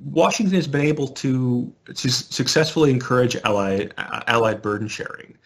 [0.04, 5.36] Washington has been able to, to successfully encourage allied, allied burden sharing.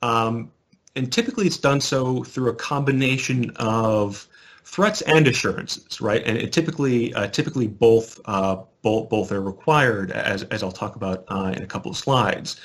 [0.00, 0.50] Um,
[0.94, 4.26] and typically it's done so through a combination of
[4.64, 6.22] threats and assurances, right?
[6.24, 10.96] And it typically, uh, typically both, uh, both, both are required, as, as I'll talk
[10.96, 12.58] about uh, in a couple of slides.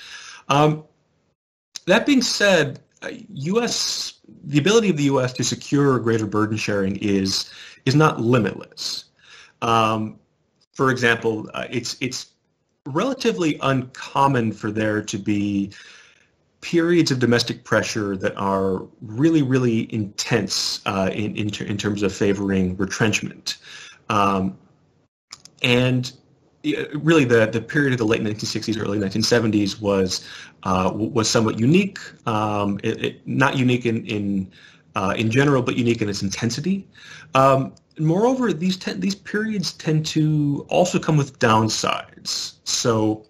[0.48, 0.86] Um,
[1.88, 2.80] that being said,
[3.30, 4.14] U.S.
[4.28, 5.34] Uh, the ability of the U.S.
[5.34, 7.52] to secure greater burden sharing is
[7.86, 9.06] is not limitless.
[9.62, 10.20] Um,
[10.74, 12.28] for example, uh, it's it's
[12.86, 15.72] relatively uncommon for there to be
[16.62, 22.04] periods of domestic pressure that are really, really intense uh, in, in, ter- in, terms
[22.04, 23.58] of favoring retrenchment.
[24.10, 24.58] Um,
[25.64, 26.12] and
[26.64, 30.28] really the, the period of the late 1960s, early 1970s was
[30.64, 32.00] uh, was somewhat unique.
[32.28, 34.52] Um, it, it, not unique in in,
[34.96, 36.88] uh, in general, but unique in its intensity.
[37.34, 42.54] Um, moreover, these these periods tend to also come with downsides.
[42.64, 43.26] So.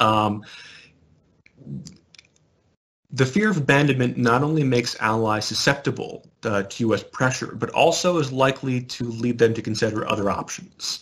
[0.00, 0.44] Um,
[3.10, 7.02] the fear of abandonment not only makes allies susceptible uh, to U.S.
[7.02, 11.00] pressure, but also is likely to lead them to consider other options.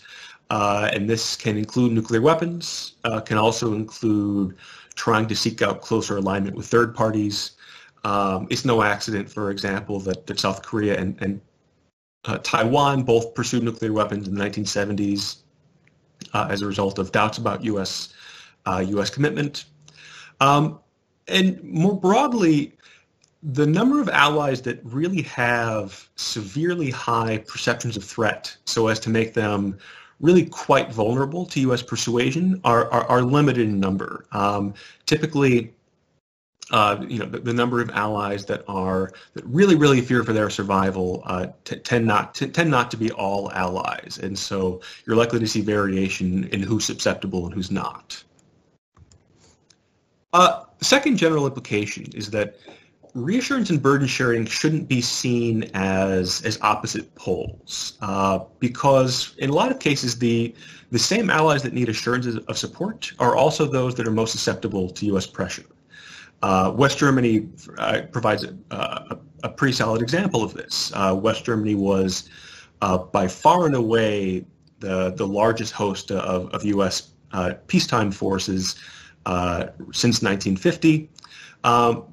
[0.50, 4.56] Uh, and this can include nuclear weapons, uh, can also include
[4.94, 7.52] trying to seek out closer alignment with third parties.
[8.04, 11.40] Um, it's no accident, for example, that, that South Korea and, and
[12.24, 15.38] uh, Taiwan both pursued nuclear weapons in the 1970s
[16.32, 18.14] uh, as a result of doubts about U.S.
[18.66, 19.10] U.S.
[19.10, 19.64] Uh, commitment.
[20.40, 20.78] Um,
[21.28, 22.72] and more broadly,
[23.42, 29.10] the number of allies that really have severely high perceptions of threat so as to
[29.10, 29.78] make them
[30.20, 31.82] really quite vulnerable to U.S.
[31.82, 34.26] persuasion are, are, are limited in number.
[34.32, 34.74] Um,
[35.04, 35.74] typically,
[36.70, 40.32] uh, you know, the, the, number of allies that are that really, really fear for
[40.32, 44.80] their survival uh, t- tend not to, tend not to be all allies, and so
[45.06, 48.22] you're likely to see variation in who's susceptible and who's not.
[50.32, 52.56] Uh, the second general implication is that
[53.16, 59.52] reassurance and burden sharing shouldn't be seen as as opposite poles uh, because in a
[59.52, 60.54] lot of cases the
[60.90, 64.88] the same allies that need assurances of support are also those that are most susceptible
[64.90, 65.26] to U.S.
[65.26, 65.64] pressure.
[66.42, 67.48] Uh, West Germany
[67.78, 70.92] uh, provides a, a, a, pretty solid example of this.
[70.94, 72.28] Uh, West Germany was
[72.82, 74.44] uh, by far and away
[74.80, 77.12] the the largest host of, of U.S.
[77.32, 78.76] Uh, peacetime forces
[79.92, 81.08] since 1950.
[81.64, 82.04] Um,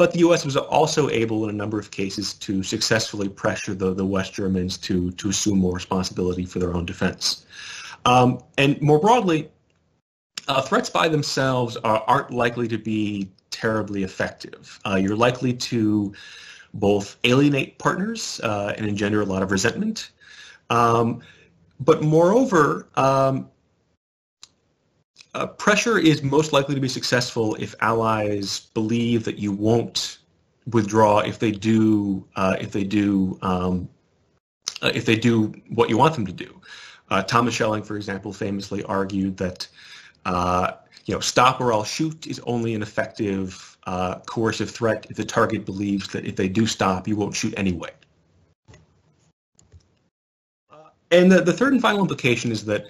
[0.00, 0.46] but the U.S.
[0.46, 4.78] was also able in a number of cases to successfully pressure the, the West Germans
[4.78, 7.44] to, to assume more responsibility for their own defense.
[8.06, 9.50] Um, and more broadly,
[10.48, 14.80] uh, threats by themselves are, aren't likely to be terribly effective.
[14.86, 16.14] Uh, you're likely to
[16.72, 20.12] both alienate partners uh, and engender a lot of resentment.
[20.70, 21.20] Um,
[21.78, 23.50] but moreover, um,
[25.34, 30.18] uh, pressure is most likely to be successful if allies believe that you won't
[30.72, 33.88] withdraw if they do uh, if they do um,
[34.82, 36.60] uh, if they do what you want them to do.
[37.10, 39.66] Uh, Thomas Schelling, for example, famously argued that
[40.24, 40.72] uh,
[41.06, 45.24] you know stop or I'll shoot is only an effective uh, coercive threat if the
[45.24, 47.90] target believes that if they do stop, you won't shoot anyway.
[51.12, 52.86] And the, the third and final implication is that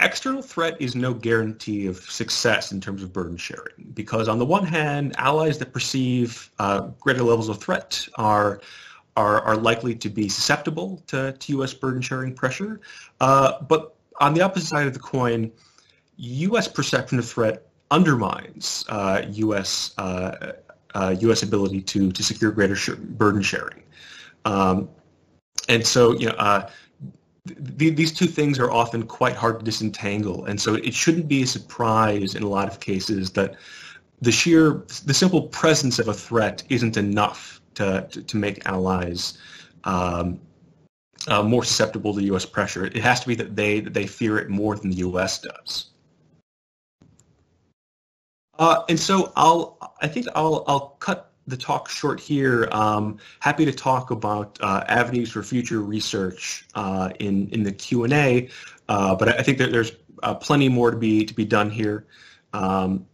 [0.00, 4.46] external threat is no guarantee of success in terms of burden sharing because on the
[4.46, 8.60] one hand, allies that perceive uh, greater levels of threat are
[9.16, 11.74] are, are likely to be susceptible to, to U.S.
[11.74, 12.80] burden sharing pressure.
[13.20, 15.52] Uh, but on the opposite side of the coin,
[16.16, 16.66] U.S.
[16.66, 19.36] perception of threat undermines uh, U.S.
[19.38, 19.94] U.S.
[19.98, 20.52] Uh,
[20.94, 23.82] uh, ability to to secure greater sh- burden sharing.
[24.44, 24.88] Um,
[25.68, 26.66] and so, you know,
[27.48, 31.42] uh, these two things are often quite hard to disentangle, and so it shouldn't be
[31.42, 33.56] a surprise in a lot of cases that
[34.20, 39.38] the sheer, the simple presence of a threat isn't enough to to, to make allies
[39.84, 40.40] um,
[41.28, 42.46] uh, more susceptible to U.S.
[42.46, 42.86] pressure.
[42.86, 45.40] It has to be that they that they fear it more than the U.S.
[45.40, 45.86] does.
[48.58, 52.68] Uh, and so I'll, I think I'll, I'll cut the talk short here.
[52.72, 58.04] Um, happy to talk about uh, avenues for future research uh, in in the Q
[58.04, 58.48] and A,
[58.88, 62.06] uh, but I think that there's uh, plenty more to be to be done here.
[62.52, 63.06] Um,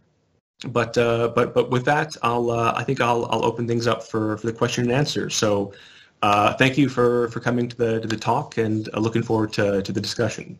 [0.67, 4.03] but uh, but but with that, I'll uh, I think I'll I'll open things up
[4.03, 5.29] for, for the question and answer.
[5.29, 5.73] So
[6.21, 9.91] thank you for, for coming to the to the talk and looking forward to to
[9.91, 10.59] the discussion.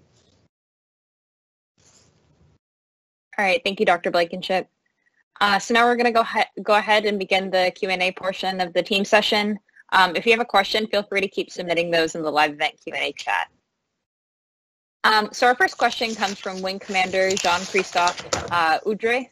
[3.37, 4.11] All right, thank you, Dr.
[4.11, 4.69] Blankenship.
[5.41, 6.25] Uh, so now we're going to go,
[6.63, 9.57] go ahead and begin the Q&A portion of the team session.
[9.91, 12.51] Um, if you have a question, feel free to keep submitting those in the live
[12.51, 13.49] event Q&A chat.
[15.05, 19.29] Um, so our first question comes from Wing Commander Jean-Christophe uh, Oudre,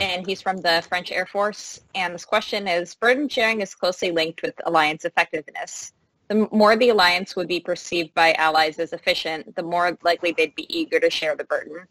[0.00, 1.78] and he's from the French Air Force.
[1.94, 5.92] And this question is, burden sharing is closely linked with alliance effectiveness.
[6.28, 10.54] The more the alliance would be perceived by allies as efficient, the more likely they'd
[10.54, 11.86] be eager to share the burden.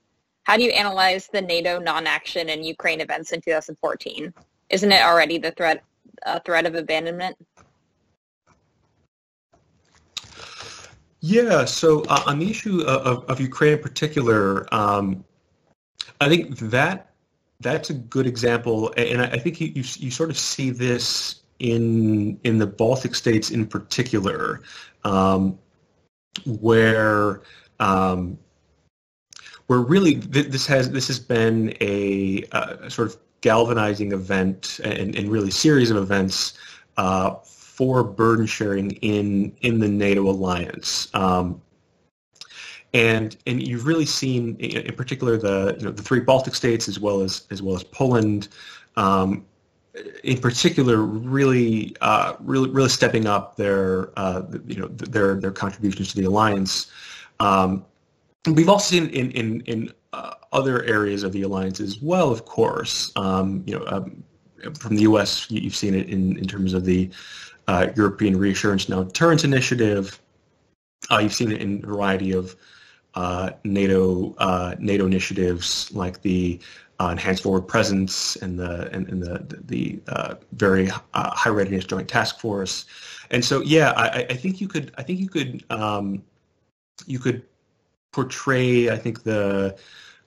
[0.47, 4.33] How do you analyze the NATO non-action in Ukraine events in 2014?
[4.69, 5.83] Isn't it already the threat
[6.25, 7.35] a threat of abandonment?
[11.19, 15.25] Yeah, so uh, on the issue of, of, Ukraine in particular, um,
[16.21, 17.11] I think that
[17.59, 22.39] that's a good example, and I, think you, you, you sort of see this in
[22.45, 24.61] in the Baltic states in particular,
[25.03, 25.59] um,
[26.45, 27.41] where
[27.81, 28.39] um,
[29.67, 35.15] where really th- this has this has been a, a sort of galvanizing event and,
[35.15, 36.57] and, really series of events
[36.97, 41.09] uh, for burden sharing in in the NATO alliance.
[41.13, 41.61] Um,
[42.93, 46.99] and and you've really seen, in particular, the you know the three Baltic states as
[46.99, 48.47] well as as well as Poland,
[48.95, 49.45] um,
[50.23, 56.13] in particular, really uh, really really stepping up their uh, you know their their contributions
[56.13, 56.89] to the alliance.
[57.39, 57.85] Um,
[58.55, 62.45] we've also seen in in in uh, other areas of the alliance as well, of
[62.45, 63.11] course.
[63.15, 64.23] Um, you know, um,
[64.79, 67.09] from the U.S., you've seen it in in terms of the
[67.67, 70.19] uh, European Reassurance Now Deterrence Initiative.
[71.11, 72.55] Uh, you've seen it in a variety of
[73.15, 76.59] uh, NATO uh, NATO initiatives like the
[76.99, 79.99] uh, enhanced forward presence and the and, and the the
[80.53, 82.85] very high readiness joint task force,
[83.31, 86.23] and so yeah, I, I think you could I think you could um,
[87.05, 87.43] you could
[88.17, 89.77] portray I think the,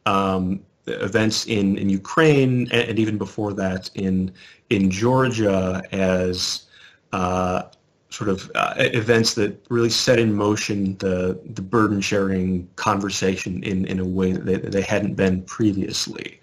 [0.07, 0.43] um,
[0.86, 4.32] events in in Ukraine and, and, even before that in
[4.70, 6.66] in Georgia as
[7.12, 7.62] uh,
[8.11, 13.84] sort of uh, events that really set in motion the the burden sharing conversation in,
[13.86, 16.41] in a way that they, they hadn't been previously.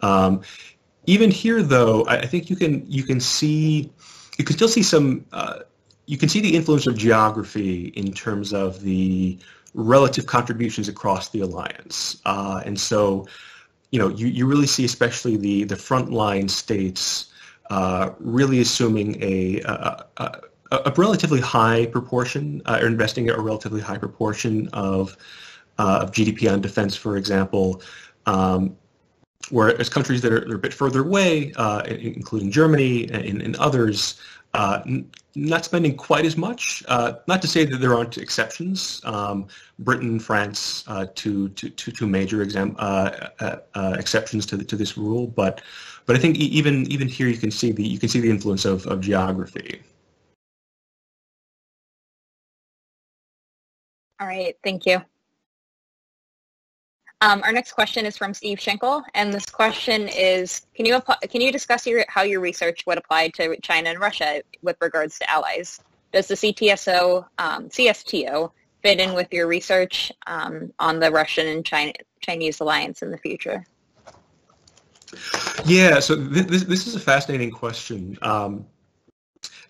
[0.00, 0.42] Um,
[1.06, 3.90] even here, though, I, I, think you can you can see
[4.38, 5.60] you can still see some uh,
[6.06, 9.38] you can see the influence of geography in terms of the
[9.74, 13.26] relative contributions across the alliance, uh, and so
[13.90, 17.32] you know you, you really see especially the the frontline states
[17.70, 23.80] uh, really assuming a, a, a a, relatively high proportion, uh, or investing a relatively
[23.80, 25.16] high proportion of
[25.78, 27.82] uh, of GDP on defense, for example.
[28.26, 28.76] Um,
[29.50, 34.20] whereas countries that are, are, a bit further away, uh, including Germany and, and others,
[34.54, 34.80] uh,
[35.36, 36.84] not spending quite as much.
[36.88, 39.00] Uh, not to say that there aren't exceptions.
[39.04, 39.46] Um,
[39.80, 44.64] Britain, France, uh, two, two, two, two major exam- uh, uh, uh, exceptions to, the,
[44.64, 45.62] to this rule, but
[46.06, 48.64] but I think even even here you can see the you can see the influence
[48.64, 49.82] of, of geography.
[54.20, 55.02] All right, thank you.
[57.24, 61.40] Um, our next question is from Steve Schenkel, and this question is: Can you can
[61.40, 65.30] you discuss your, how your research would apply to China and Russia with regards to
[65.30, 65.80] allies?
[66.12, 68.50] Does the CTSO um, CSTO
[68.82, 73.16] fit in with your research um, on the Russian and China, Chinese alliance in the
[73.16, 73.64] future?
[75.64, 78.18] Yeah, so th- this this is a fascinating question.
[78.20, 78.66] Um,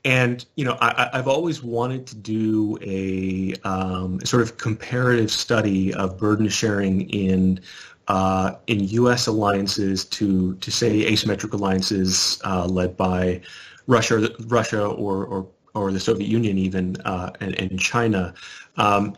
[0.04, 5.94] and you know, I, have always wanted to do a, um, sort of comparative study
[5.94, 7.60] of burden sharing in
[8.08, 9.26] uh, in U.S.
[9.26, 13.40] alliances to to say asymmetric alliances uh, led by
[13.86, 18.34] Russia, Russia or or, or the Soviet Union even, uh, and, and, China.
[18.76, 19.16] Um,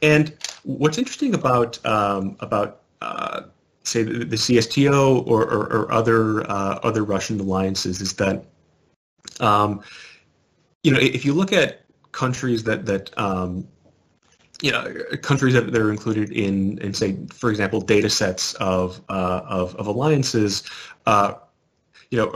[0.00, 3.42] and what's interesting about um, about uh,
[3.82, 8.46] say the, the CSTO or, or, or other uh, other Russian alliances is that
[9.40, 9.82] um,
[10.82, 13.66] you know, if you look at countries that that um,
[14.62, 19.42] you know countries that, are included in, in say, for example, data sets of uh,
[19.44, 20.62] of, of alliances.
[21.06, 21.34] Uh,
[22.10, 22.30] you know,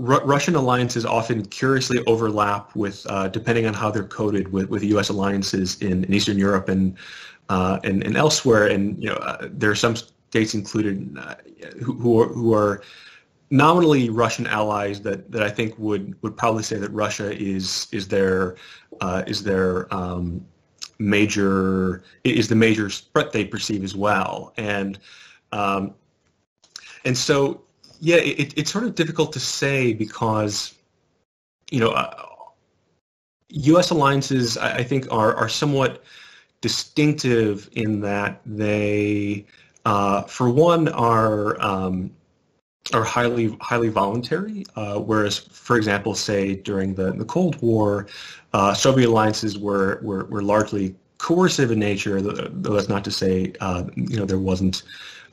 [0.00, 4.82] R- Russian alliances often curiously overlap with, uh, depending on how they're coded, with, with
[4.82, 5.08] U.S.
[5.08, 6.96] alliances in, in Eastern Europe and,
[7.48, 8.66] uh, and and elsewhere.
[8.66, 11.36] And you know, uh, there are some states included uh,
[11.80, 12.82] who, who are, who are
[13.50, 18.08] nominally Russian allies that, that I think would, would probably say that Russia is is
[18.08, 18.56] their
[19.00, 20.44] uh, is their um,
[20.98, 24.98] major is the major threat they perceive as well, and
[25.52, 25.94] um,
[27.04, 27.62] and so
[28.00, 30.74] yeah, it, it's sort of difficult to say because
[31.70, 32.24] you know uh,
[33.48, 33.90] U.S.
[33.90, 36.02] alliances I, I think are are somewhat
[36.60, 39.46] distinctive in that they
[39.84, 42.10] uh, for one are um,
[42.92, 48.06] are highly highly voluntary, uh, whereas, for example, say during the, the Cold War,
[48.52, 52.20] uh, Soviet alliances were, were, were largely coercive in nature.
[52.20, 54.82] Though that's not to say uh, you know there wasn't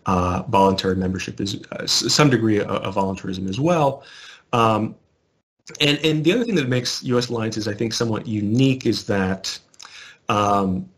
[0.05, 4.03] uh, voluntary membership, is uh, some degree of, of, voluntarism as well.
[4.53, 4.95] Um,
[5.81, 7.29] and and the other thing that makes U.S.
[7.29, 9.57] alliances, I think, somewhat unique is that.
[10.29, 10.89] Um,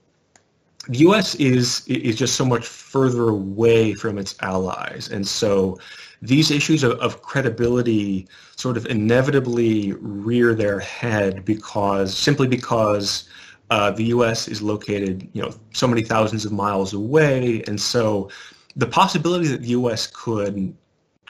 [0.88, 1.36] the U.S.
[1.36, 5.78] is is just so much further away from its allies, and so
[6.22, 13.30] these issues of, of credibility sort of inevitably rear their head because simply because
[13.70, 14.48] uh, the U.S.
[14.48, 18.30] is located, you know, so many thousands of miles away, and so
[18.76, 20.08] the possibility that the U.S.
[20.08, 20.76] could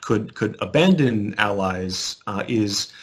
[0.01, 2.93] could could abandon allies uh, is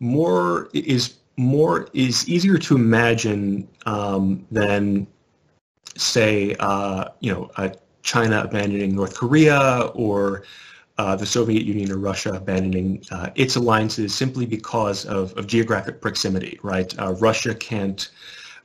[0.00, 5.06] more is more is easier to imagine um, than
[5.96, 7.50] say uh, you know
[8.02, 10.44] China abandoning North Korea or
[10.98, 16.00] uh, the Soviet Union or Russia abandoning uh, its alliances simply because of, of geographic
[16.00, 16.96] proximity, right?
[16.98, 18.10] Uh, Russia can't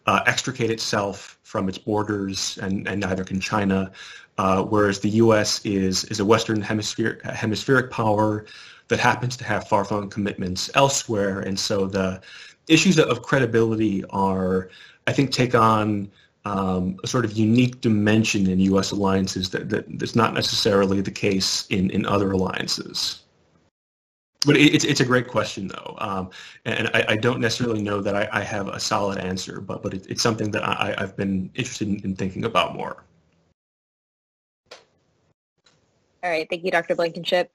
[0.05, 3.91] uh, extricate itself from its borders, and, and neither can China,
[4.37, 5.65] uh, whereas the U.S.
[5.65, 8.45] is is a Western hemisphere, hemispheric power
[8.87, 12.21] that happens to have far-flung commitments elsewhere, and so the
[12.67, 14.69] issues of credibility are,
[15.07, 16.11] I think, take on
[16.49, 18.89] um, a sort of unique dimension in U.S.
[18.91, 23.21] alliances that, that that's not necessarily the case in, in other alliances.
[24.45, 26.31] But it, it's it's a great question though, um,
[26.65, 29.93] and I, I, don't necessarily know that I, I, have a solid answer, but but
[29.93, 33.03] it, it's something that I, have been interested in, in, thinking about more.
[36.23, 36.95] All right, thank you, Dr.
[36.95, 37.51] Blankenship.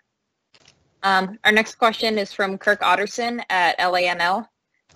[1.03, 4.47] Um, our next question is from Kirk Otterson at LANL.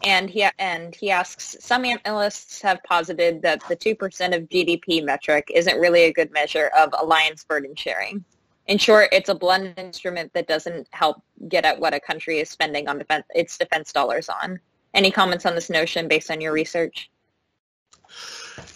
[0.04, 3.94] And he and he asks, some analysts have posited that the 2%
[4.36, 8.24] of GDP metric isn't really a good measure of alliance burden sharing.
[8.68, 12.50] In short, it's a blunt instrument that doesn't help get at what a country is
[12.50, 14.60] spending on defense, its defense dollars on.
[14.94, 17.10] Any comments on this notion based on your research?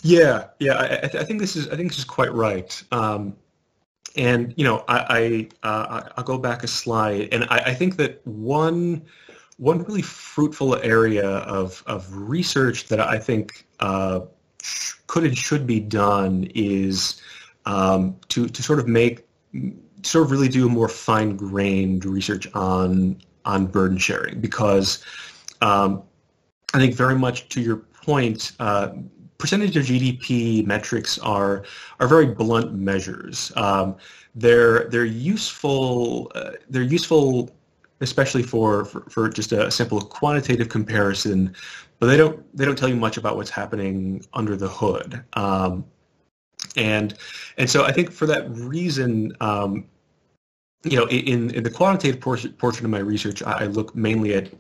[0.03, 2.83] Yeah, yeah, I, I, think this is I think this is quite right.
[2.91, 3.37] Um,
[4.17, 7.97] and you know, I, I uh, I'll go back a slide, and I, I think
[7.97, 9.03] that one
[9.63, 14.23] one really fruitful area of, of research that I think uh,
[15.07, 17.23] could and should be done is
[17.65, 19.25] um, to, to sort of make,
[20.03, 25.05] sort of really do a more fine-grained research on, on burden sharing because
[25.61, 26.03] um,
[26.75, 28.89] I think very much to your point, uh,
[29.39, 31.65] percentage of GDP metrics are
[32.01, 33.53] are very blunt measures.
[33.55, 33.97] Um,
[34.35, 36.31] they're they're useful.
[36.35, 37.51] Uh, they're useful
[38.03, 41.55] especially for, for, for, just a simple quantitative comparison,
[41.99, 45.23] but they don't they don't tell you much about what's happening under the hood.
[45.35, 45.85] Um,
[46.77, 47.15] and
[47.59, 49.87] and so I think for that reason, um,
[50.85, 54.35] you know, in, in the quantitative portion, portion of my research, I, I look mainly
[54.35, 54.51] at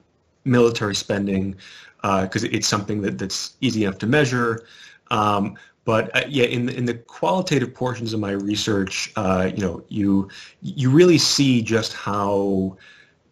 [0.44, 1.56] military spending
[2.02, 4.66] because uh, it's something that, that's easy enough to measure.
[5.10, 9.82] Um, but uh, yeah, in in the qualitative portions of my research, uh, you know,
[9.88, 10.28] you
[10.60, 12.76] you really see just how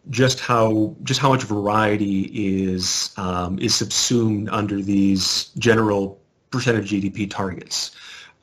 [0.09, 2.21] just how just how much variety
[2.63, 7.91] is um, is subsumed under these general percent of GDP targets,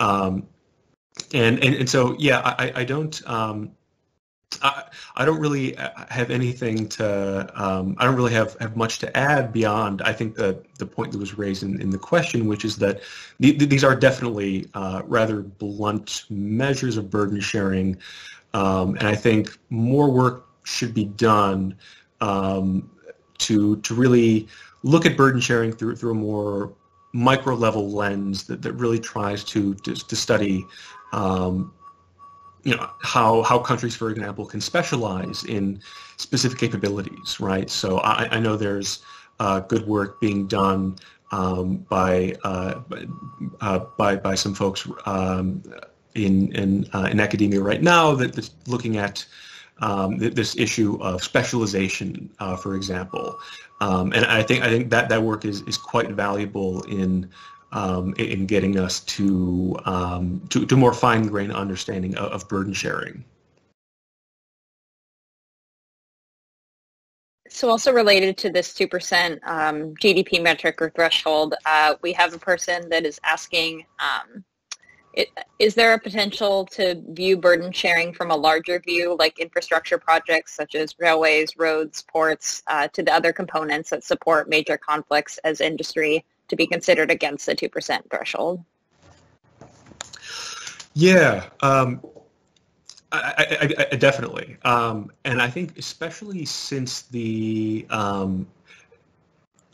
[0.01, 0.47] um,
[1.35, 3.73] and, and and so yeah, I, I don't um,
[4.63, 4.85] I,
[5.17, 5.77] I don't really
[6.09, 10.37] have anything to um, I don't really have, have much to add beyond I think
[10.37, 13.01] the the point that was raised in, in the question, which is that
[13.41, 17.99] the, these are definitely uh, rather blunt measures of burden sharing,
[18.55, 21.77] um, and I think more work should be done
[22.21, 22.91] um,
[23.39, 24.47] to to really
[24.83, 26.73] look at burden sharing through through a more
[27.15, 30.65] micro level lens that, that really tries to to, to study
[31.13, 31.73] um,
[32.65, 35.81] you know how how countries for example can specialize in
[36.17, 37.71] specific capabilities right?
[37.71, 39.01] So I, I know there's
[39.41, 40.97] uh, good work being done
[41.31, 42.81] um, by, uh,
[43.61, 45.63] uh, by by some folks um,
[46.15, 49.25] in in uh, in academia right now that, that's looking at
[49.81, 53.39] um, th- this issue of specialization, uh, for example.
[53.81, 57.31] Um, and I think I think that that work is, is quite valuable in
[57.73, 62.73] um, in getting us to um, to, to more fine grained understanding of, of, burden
[62.73, 63.25] sharing.
[67.51, 72.39] So also related to this 2% um, GDP metric or threshold, uh, we have a
[72.39, 73.85] person that is asking
[75.17, 75.25] um,
[75.59, 80.55] is there a potential to view burden sharing from a larger view, like infrastructure projects
[80.55, 85.61] such as railways, roads, ports, uh, to the other components that support major conflicts as
[85.61, 88.65] industry to be considered against the 2% threshold?
[90.95, 92.01] Yeah, um,
[93.13, 94.57] I, I, I, definitely.
[94.63, 98.47] Um, and I think especially since the um,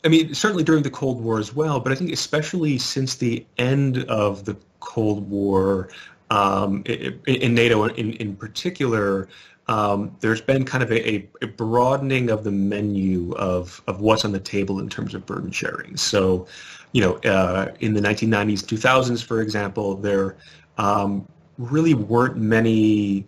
[0.05, 3.43] I mean, certainly during the Cold War as well, but I think especially since the
[3.57, 5.89] end of the Cold War,
[6.29, 9.27] um, in NATO in, in particular,
[9.67, 14.31] um, there's been kind of a, a, broadening of the menu of, of what's on
[14.31, 15.97] the table in terms of burden sharing.
[15.97, 16.45] So,
[16.91, 20.35] you know, uh, in the 1990s, 2000s, for example, there
[20.77, 21.27] um,
[21.57, 23.25] really weren't many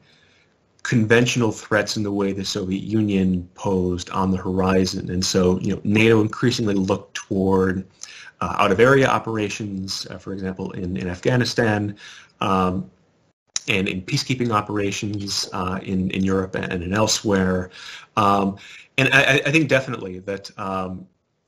[0.83, 5.09] conventional threats in the way the Soviet Union posed on the horizon.
[5.11, 7.85] And so, you know, NATO increasingly looked toward
[8.39, 11.97] uh, out-of-area operations, uh, for example, in, in Afghanistan.
[12.39, 12.89] Um,
[13.67, 17.69] and in peacekeeping operations uh, in in Europe and, and elsewhere.
[18.15, 18.57] Um,
[18.97, 21.05] and I, I, think definitely that um,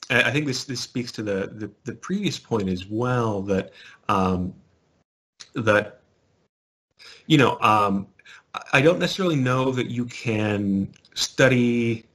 [0.09, 3.71] I think this this speaks to the the, the previous point as well that
[4.09, 4.53] um,
[5.53, 6.01] that
[7.27, 8.07] you know um,
[8.73, 12.05] I don't necessarily know that you can study.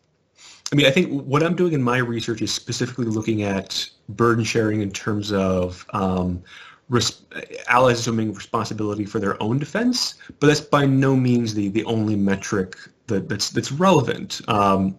[0.72, 4.44] I mean, I think what I'm doing in my research is specifically looking at burden
[4.44, 6.42] sharing in terms of um,
[6.88, 7.22] res-
[7.68, 12.16] allies assuming responsibility for their own defense, but that's by no means the, the only
[12.16, 12.76] metric
[13.06, 14.40] that, that's that's relevant.
[14.48, 14.98] Um,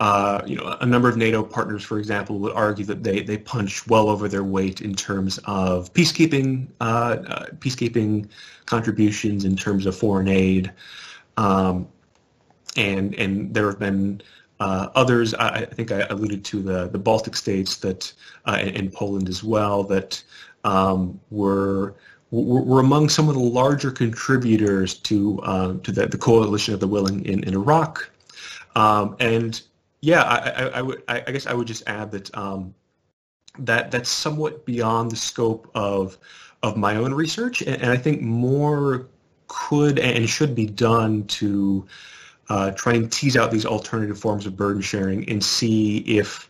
[0.00, 3.36] uh, you know, a number of NATO partners, for example, would argue that they, they
[3.36, 8.26] punch well over their weight in terms of peacekeeping uh, uh, peacekeeping
[8.64, 10.72] contributions, in terms of foreign aid,
[11.36, 11.86] um,
[12.78, 14.22] and and there have been
[14.58, 15.34] uh, others.
[15.34, 18.10] I, I, think I alluded to the the Baltic states that
[18.46, 20.22] uh, and, and, Poland as well that
[20.64, 21.94] um, were
[22.30, 26.88] were among some of the larger contributors to uh, to the, the coalition of the
[26.88, 28.08] willing in, in Iraq.
[28.76, 29.60] Um, and
[30.00, 31.02] yeah, I, I, I would.
[31.08, 32.74] I, guess I would just add that um,
[33.58, 36.18] that that's somewhat beyond the scope of
[36.62, 39.08] of my own research, and, and I think more
[39.48, 41.86] could and should be done to
[42.48, 46.48] uh, try and tease out these alternative forms of burden sharing and see if,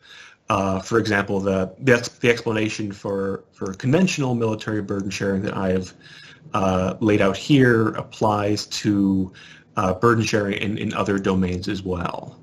[0.48, 5.70] uh, for example, the that's the explanation for for conventional military burden sharing that I
[5.70, 5.92] have
[6.54, 9.32] uh, laid out here applies to
[9.76, 12.39] uh, burden sharing in, in other domains as well.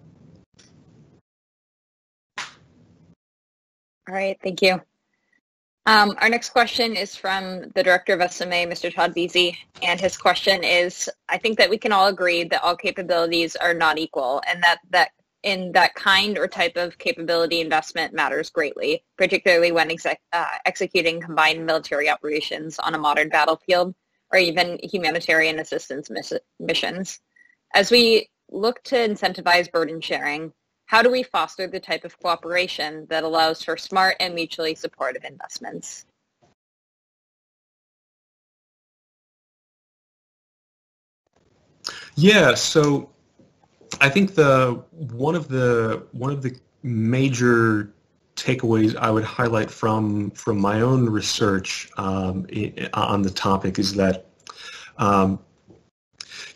[4.07, 4.81] All right, thank you.
[5.85, 8.93] Um, our next question is from the director of SMA, Mr.
[8.93, 12.75] Todd Veazie, and his question is, I think that we can all agree that all
[12.75, 15.11] capabilities are not equal and that, that
[15.43, 21.21] in that kind or type of capability investment matters greatly, particularly when exec, uh, executing
[21.21, 23.95] combined military operations on a modern battlefield
[24.33, 27.19] or even humanitarian assistance miss- missions.
[27.73, 30.51] As we look to incentivize burden sharing,
[30.87, 35.23] how do we foster the type of cooperation that allows for smart and mutually supportive
[35.25, 36.05] investments?
[42.15, 43.09] Yeah, so
[44.01, 47.93] I think the one of the one of the major
[48.35, 52.47] takeaways I would highlight from from my own research um,
[52.93, 54.25] on the topic is that
[54.97, 55.39] um,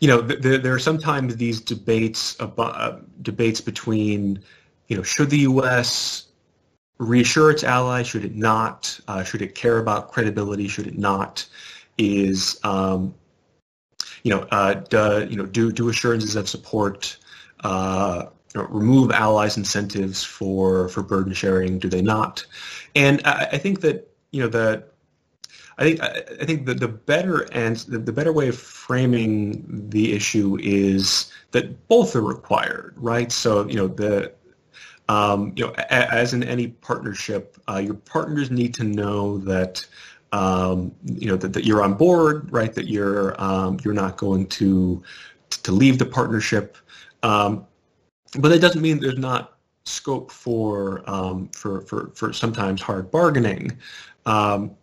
[0.02, 4.43] you know, th- there are sometimes these debates about, uh, debates between,
[4.88, 6.28] you know, should the U.S.
[6.97, 8.08] reassure its allies?
[8.08, 8.99] Should it not?
[9.08, 10.68] Uh, should it care about credibility?
[10.68, 11.47] Should it not?
[11.99, 13.14] Is um,
[14.24, 17.18] you know, uh, do, you know, do do assurances of support
[17.64, 18.26] uh,
[18.56, 21.78] remove allies' incentives for for burden sharing?
[21.78, 22.45] Do they not?
[22.95, 24.91] And I, I think that you know that
[25.78, 30.13] I think I think the, the better and the, the better way of framing the
[30.13, 33.32] issue is that both are required, right?
[33.32, 34.34] So you know the
[35.09, 39.86] um, you know as in any partnership, uh, your partners need to know that
[40.32, 42.74] um, you know that, that you're on board, right?
[42.74, 45.01] That you're um, you're not going to
[45.49, 46.78] to leave the partnership,
[47.24, 47.65] um,
[48.39, 53.78] but that doesn't mean there's not scope for um, for for for sometimes hard bargaining.
[54.26, 54.76] Um,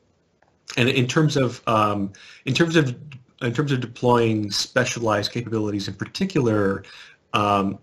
[0.77, 2.13] and in terms of um,
[2.45, 2.95] in terms of
[3.41, 6.85] in terms of deploying specialized capabilities in particular,
[7.33, 7.79] um,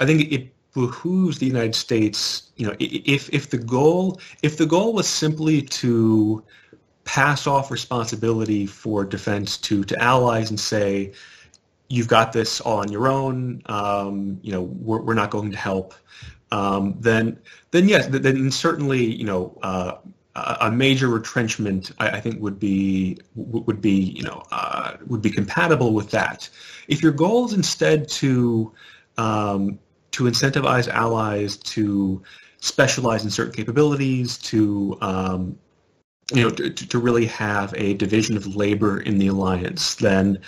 [0.00, 2.50] I think it behooves the United States.
[2.56, 6.44] You know, if if the goal if the goal was simply to
[7.04, 11.12] pass off responsibility for defense to to allies and say,
[11.88, 13.62] you've got this all on your own.
[13.66, 15.94] Um, you know, we're, we're not going to help.
[16.52, 17.38] Um, then,
[17.70, 19.94] then yes, then certainly, you know, uh,
[20.36, 25.94] a major retrenchment, I, think, would be would be you know uh, would be compatible
[25.94, 26.48] with that.
[26.88, 28.72] If your goal is instead to
[29.16, 29.78] um,
[30.12, 32.22] to incentivize allies to
[32.60, 35.58] specialize in certain capabilities, to um,
[36.32, 40.38] you know to, to really have a division of labor in the alliance, then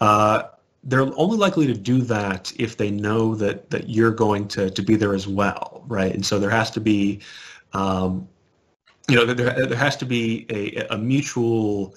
[0.00, 0.42] uh,
[0.84, 4.82] they're only likely to do that if they know that that you're going to to
[4.82, 6.14] be there as well, right?
[6.14, 7.20] And so there has to be
[7.72, 8.28] um,
[9.10, 11.94] you know, there, there has to be a, a mutual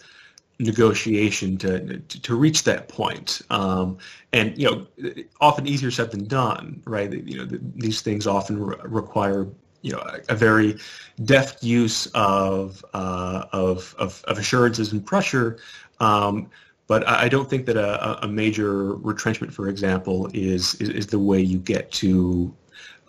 [0.59, 3.41] negotiation to, to, to reach that point.
[3.49, 3.97] Um,
[4.32, 7.11] and you know, often easier said than done, right?
[7.11, 9.47] You know, these things often re- require
[9.82, 10.78] you know a, a, very
[11.26, 15.57] deft use of, uh, of, of of assurances and pressure.
[15.99, 16.49] Um,
[16.88, 21.20] but I don't think that a, a major retrenchment, for example, is, is, is the
[21.20, 22.53] way you get to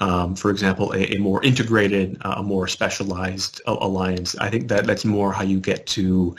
[0.05, 4.37] um, for example, a, a more integrated, uh, a more specialized alliance.
[4.37, 6.37] I think that that's more how you get to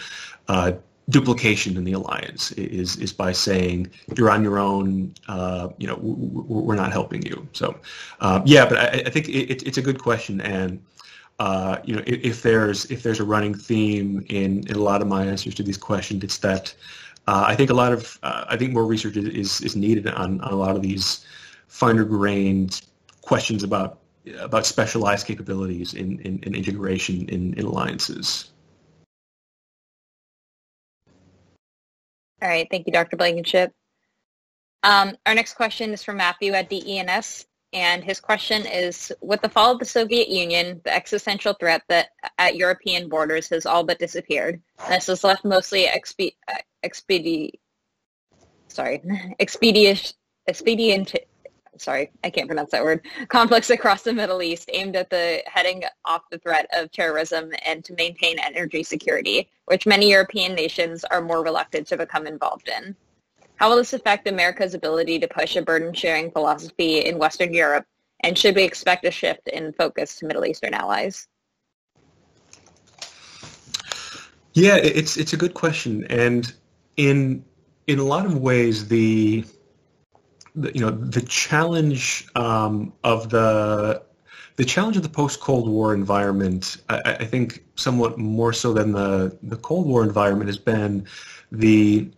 [0.47, 0.73] uh,
[1.09, 5.15] duplication in the alliance is is by saying you're on your own.
[5.27, 7.47] Uh, you know, we're not helping you.
[7.53, 7.75] So,
[8.19, 10.79] uh, yeah, but I, I think it, it's a good question, and
[11.39, 15.07] uh, you know, if, there's if there's a running theme in, in a lot of
[15.07, 16.75] my answers to these questions, it's that
[17.25, 20.39] uh, I think a lot of uh, I think more research is is needed on,
[20.41, 21.25] on a lot of these
[21.67, 22.81] finer grained
[23.25, 23.99] questions about
[24.39, 28.51] about specialized capabilities in, in, in integration in, in alliances.
[32.41, 33.17] All right, thank you, Dr.
[33.17, 33.71] Blankenship.
[34.83, 39.49] Um, our next question is from Matthew at DENS, and his question is, with the
[39.49, 43.99] fall of the Soviet Union, the existential threat that at European borders has all but
[43.99, 44.61] disappeared.
[44.89, 46.35] This has left mostly expe-
[46.83, 47.59] expedi-
[48.67, 49.01] sorry,
[49.39, 50.13] expedient,
[50.47, 51.15] expedient,
[51.77, 55.83] sorry, I can't pronounce that word, conflicts across the Middle East aimed at the heading
[56.05, 61.21] off the threat of terrorism and to maintain energy security, which many European nations are
[61.21, 62.95] more reluctant to become involved in.
[63.57, 67.85] How will this affect America's ability to push a burden-sharing philosophy in Western Europe,
[68.21, 71.27] and should we expect a shift in focus to Middle Eastern allies?
[74.53, 76.53] Yeah, it's it's a good question, and
[76.95, 77.43] in
[77.87, 79.45] in a lot of ways, the the,
[80.73, 84.01] you know the challenge um, of the
[84.55, 88.93] the challenge of the post Cold War environment, I, I, think, somewhat more so than
[88.93, 91.05] the the Cold War environment, has been
[91.51, 92.09] the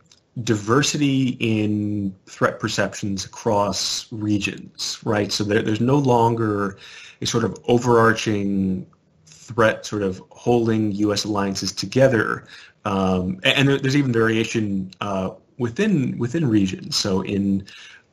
[0.43, 5.31] diversity in threat perceptions across regions, right?
[5.31, 6.77] So there, there's no longer
[7.21, 8.85] a sort of overarching
[9.25, 11.23] threat sort of holding U.S.
[11.23, 12.45] alliances together,
[12.85, 16.95] um, and there, there's even variation uh, within within regions.
[16.95, 17.65] So in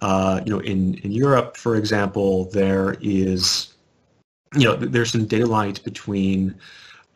[0.05, 3.73] uh, you know, in, in Europe, for example, there is,
[4.55, 6.55] you know, there's some daylight between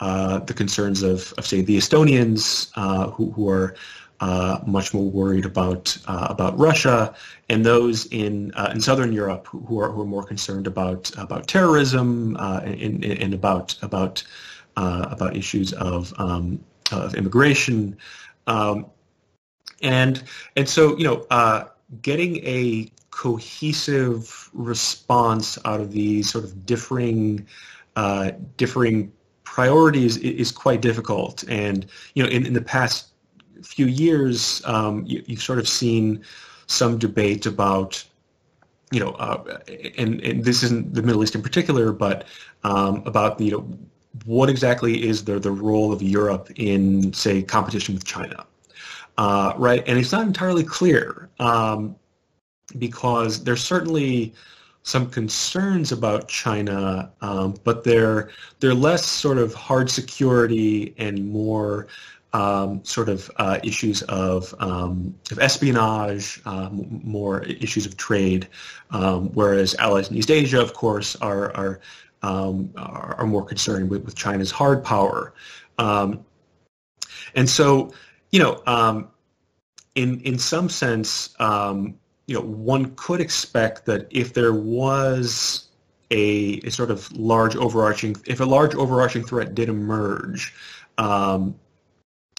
[0.00, 3.74] uh, the concerns of, of, say, the Estonians uh, who, who, are
[4.20, 7.14] uh, much more worried about uh, about Russia,
[7.50, 12.36] and those in in Southern Europe who are who are more concerned about about terrorism
[12.40, 14.24] and, and, about about
[14.76, 16.58] about issues of um,
[16.90, 17.96] of immigration,
[18.46, 18.86] um,
[19.82, 20.24] and
[20.56, 21.26] and so you know
[22.02, 27.46] getting a cohesive response out of these sort of differing
[27.96, 29.12] uh, differing
[29.44, 31.42] priorities is, quite difficult.
[31.48, 31.84] And
[32.14, 33.08] you know, in, in the past
[33.62, 36.22] few years, um, you, have sort of seen
[36.66, 38.04] some debate about
[38.90, 39.58] you know, uh,
[39.98, 42.24] and, and this isn't the Middle East in particular, but
[42.64, 43.78] um, about you know
[44.24, 48.46] what exactly is the the role of Europe in say competition with China
[49.18, 49.82] uh, right?
[49.86, 51.96] And it's not entirely clear um,
[52.78, 54.32] because there's certainly
[54.84, 61.88] some concerns about China, um, but they're they're less sort of hard security and more
[62.32, 68.46] um, sort of uh, issues of, um, of espionage, um, more issues of trade,
[68.90, 71.80] um, whereas allies in East Asia, of course, are are
[72.22, 75.34] um, are, more concerned with, with China's hard power,
[75.78, 76.24] um,
[77.34, 77.92] and so
[78.30, 79.08] you know, um,
[79.94, 81.94] in in some sense, um,
[82.26, 85.68] you know, one could expect that if there was
[86.10, 90.54] a, a, sort of large overarching, if a large overarching threat did emerge,
[90.98, 91.54] um,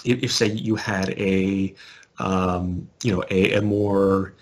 [0.05, 1.73] if, if, say you had a,
[2.19, 4.35] um, you know, a, a more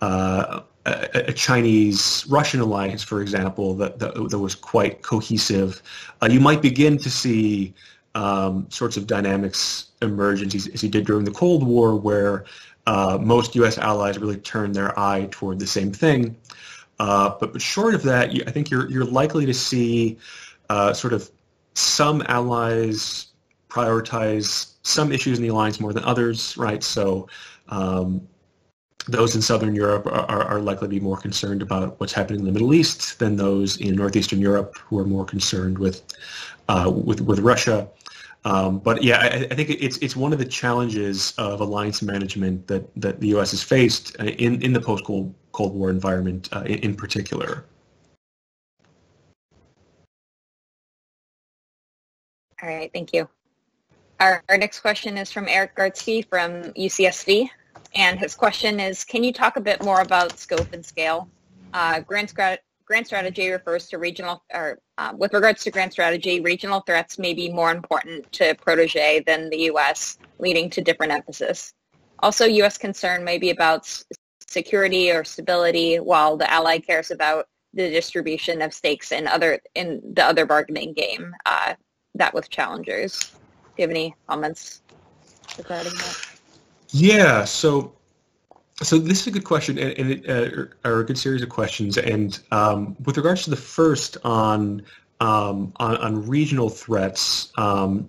[0.00, 5.82] uh, a, a Chinese-Russian alliance, for example, that, that, that was quite cohesive,
[6.22, 7.74] uh, you might begin to see
[8.18, 12.46] um, sorts of dynamics emerge as he, did during the Cold War, where
[12.88, 13.78] uh, most U.S.
[13.78, 16.36] allies really turned their eye toward the same thing.
[16.98, 20.18] Uh, but, but short of that, I think you're you're likely to see
[20.68, 21.30] uh, sort of
[21.74, 23.28] some allies
[23.68, 26.82] prioritize some issues in the alliance more than others, right?
[26.82, 27.28] So.
[27.68, 28.26] Um,
[29.06, 32.44] those in Southern Europe are, are, likely to be more concerned about what's happening in
[32.44, 36.02] the Middle East than those in Northeastern Europe who are more concerned with
[36.68, 37.88] uh, with with Russia.
[38.44, 42.66] Um, but yeah, I, I, think it's it's one of the challenges of alliance management
[42.68, 43.50] that, that the U.S.
[43.50, 47.64] has faced in, in the post Cold Cold War environment uh, in, in, particular.
[52.62, 53.28] All right, thank you.
[54.20, 57.48] Our, our next question is from Erik Gartzke from UCSD,
[57.96, 61.28] and his question is: Can you talk a bit more about scope and scale?
[61.74, 62.32] Uh, Grant's
[62.88, 67.34] grand strategy refers to regional, or uh, with regards to grand strategy, regional threats may
[67.34, 71.72] be more important to protege than the U.S., leading to different emphasis.
[72.20, 72.76] Also, U.S.
[72.76, 73.86] concern may be about
[74.46, 80.00] security or stability, while the ally cares about the distribution of stakes in other in
[80.14, 81.32] the other bargaining game.
[81.46, 81.74] Uh,
[82.14, 83.20] that with challengers.
[83.20, 83.28] Do
[83.76, 84.82] you have any comments?
[85.56, 86.16] regarding that?
[86.90, 87.92] Yeah, so
[88.82, 91.48] so this is a good question, and, and it, uh, are a good series of
[91.48, 91.98] questions.
[91.98, 94.82] And um, with regards to the first on
[95.20, 98.08] um, on, on, regional threats, um,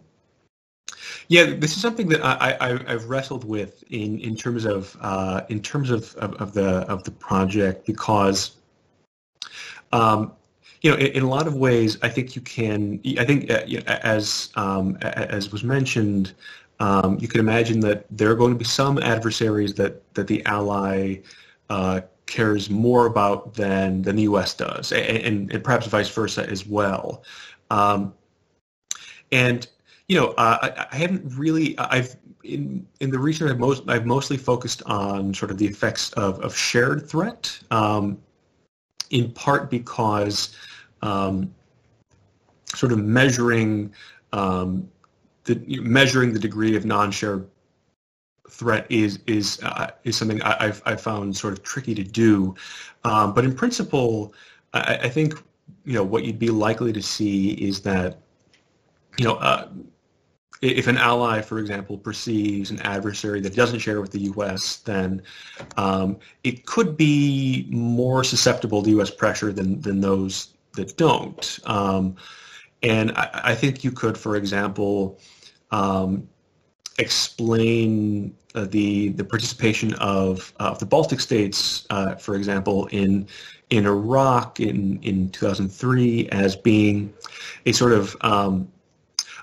[1.28, 5.62] yeah, this is something that I, have wrestled with in, in terms of uh, in
[5.62, 8.52] terms of, of, of, the of the project because
[9.92, 10.34] um,
[10.82, 13.02] you know, in, in, a lot of ways, I think you can.
[13.18, 16.34] I think uh, as um, as was mentioned,
[16.80, 20.46] um, you can imagine that there are going to be some adversaries that that the
[20.46, 21.18] ally
[21.70, 24.54] uh, cares more about than than the U.S.
[24.54, 27.24] does, and, and, and perhaps vice versa as well.
[27.70, 28.14] Um,
[29.32, 29.68] and
[30.08, 31.78] you know, uh, I, I, haven't really.
[31.78, 36.14] I've in in the research I've most I've mostly focused on sort of the effects
[36.14, 38.18] of of shared threat, um,
[39.10, 40.56] in part because
[41.02, 41.54] um,
[42.74, 43.94] sort of measuring
[44.32, 44.90] um,
[45.56, 47.48] the measuring the degree of non-shared
[48.50, 52.56] threat is is uh, is something I, have I've found sort of tricky to do.
[53.04, 54.34] Um, but in principle,
[54.74, 55.34] I, I, think
[55.86, 58.20] you know what you'd be likely to see is that
[59.18, 59.36] you know.
[59.36, 59.68] Uh,
[60.62, 65.22] if an ally, for example, perceives an adversary that doesn't share with the U.S., then
[65.78, 69.10] um, it could be more susceptible to U.S.
[69.10, 71.60] pressure than than those that don't.
[71.64, 72.18] Um,
[72.84, 75.20] and I, I, think you could, for example,
[75.72, 76.28] um,
[76.98, 83.28] explain uh, the the participation of uh, the Baltic states, uh, for example, in
[83.70, 87.14] in Iraq in in 2003 as being
[87.66, 88.68] a sort of um,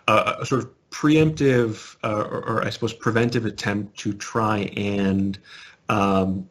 [0.08, 5.38] a, a, sort of preemptive uh, or, or, I suppose preventive attempt to try and
[5.88, 6.48] um,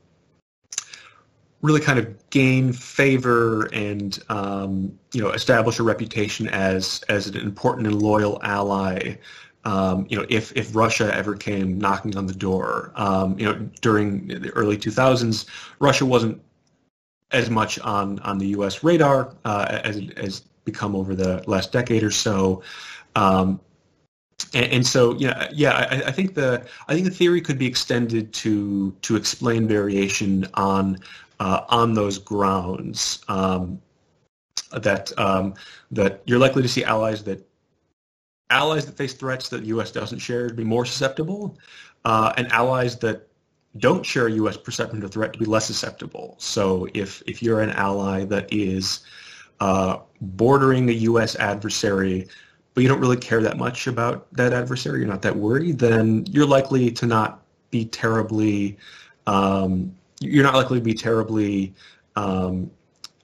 [1.62, 7.36] really kind of gain favor and um, you know establish a reputation as as an
[7.38, 9.18] important and loyal ally
[9.66, 13.56] um, you know, if if Russia ever came knocking on the door, um, you know,
[13.82, 15.46] during the early 2000s,
[15.80, 16.42] Russia wasn't
[17.32, 18.84] as much on on the U.S.
[18.84, 22.62] radar uh, as it has become over the last decade or so.
[23.16, 23.60] Um,
[24.54, 27.66] and, and, so, yeah, yeah, I, I, think the I think the theory could be
[27.66, 31.00] extended to to explain variation on
[31.40, 33.24] uh, on those grounds.
[33.28, 33.82] Um,
[34.72, 35.54] that um,
[35.92, 37.48] that you're likely to see allies that
[38.50, 39.92] allies that face threats that the U.S.
[39.92, 41.58] doesn't share to be more susceptible,
[42.04, 43.28] uh, and allies that
[43.78, 44.58] don't share U.S.
[44.58, 46.36] perception of threat to be less susceptible.
[46.40, 49.02] So if if you're an ally that is
[49.60, 51.36] uh, bordering a U.S.
[51.36, 52.28] adversary,
[52.74, 56.26] but you don't really care that much about that adversary, you're not that worried, then
[56.28, 57.42] you're likely to not
[57.72, 58.78] be terribly
[59.28, 61.74] um, you're not likely to be terribly
[62.16, 62.72] um,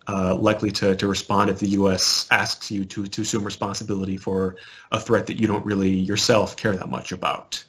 [0.07, 2.27] uh, likely to, to respond if the U.S.
[2.31, 4.55] asks you to, to assume responsibility for
[4.91, 7.63] a threat that you don't really yourself care that much about.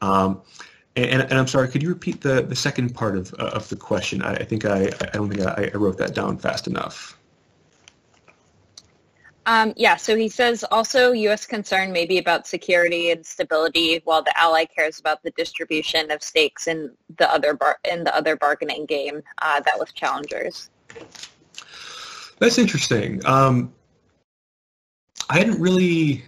[0.00, 0.42] Um,
[0.96, 3.76] and, and, I'm sorry, could you repeat the, the second part of, uh, of the
[3.76, 4.22] question?
[4.22, 7.18] I, I think I, I don't think I, I wrote that down fast enough.
[9.46, 11.44] Um, yeah, so he says also U.S.
[11.44, 16.22] concern may be about security and stability, while the ally cares about the distribution of
[16.22, 20.70] stakes in the other bar- in the other bargaining game uh, that with challengers.
[22.38, 23.24] That's interesting.
[23.26, 23.72] Um,
[25.30, 26.24] I hadn't really.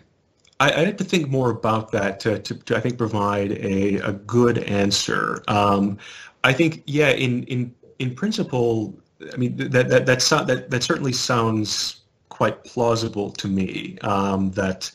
[0.58, 3.96] I, I, had to think more about that to, to, to I think provide a,
[3.96, 5.42] a good answer.
[5.48, 5.98] Um,
[6.44, 8.94] I think yeah, in in in principle,
[9.32, 13.98] I mean that that that so, that, that certainly sounds quite plausible to me.
[14.02, 14.90] Um, that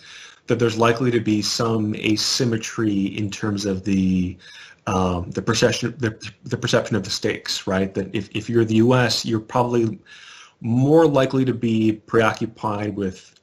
[0.47, 4.37] that there's likely to be some asymmetry in terms of the
[4.87, 7.93] um, the perception the, the perception of the stakes, right?
[7.93, 9.99] That if, if you're the U.S., you're probably
[10.61, 13.33] more likely to be preoccupied with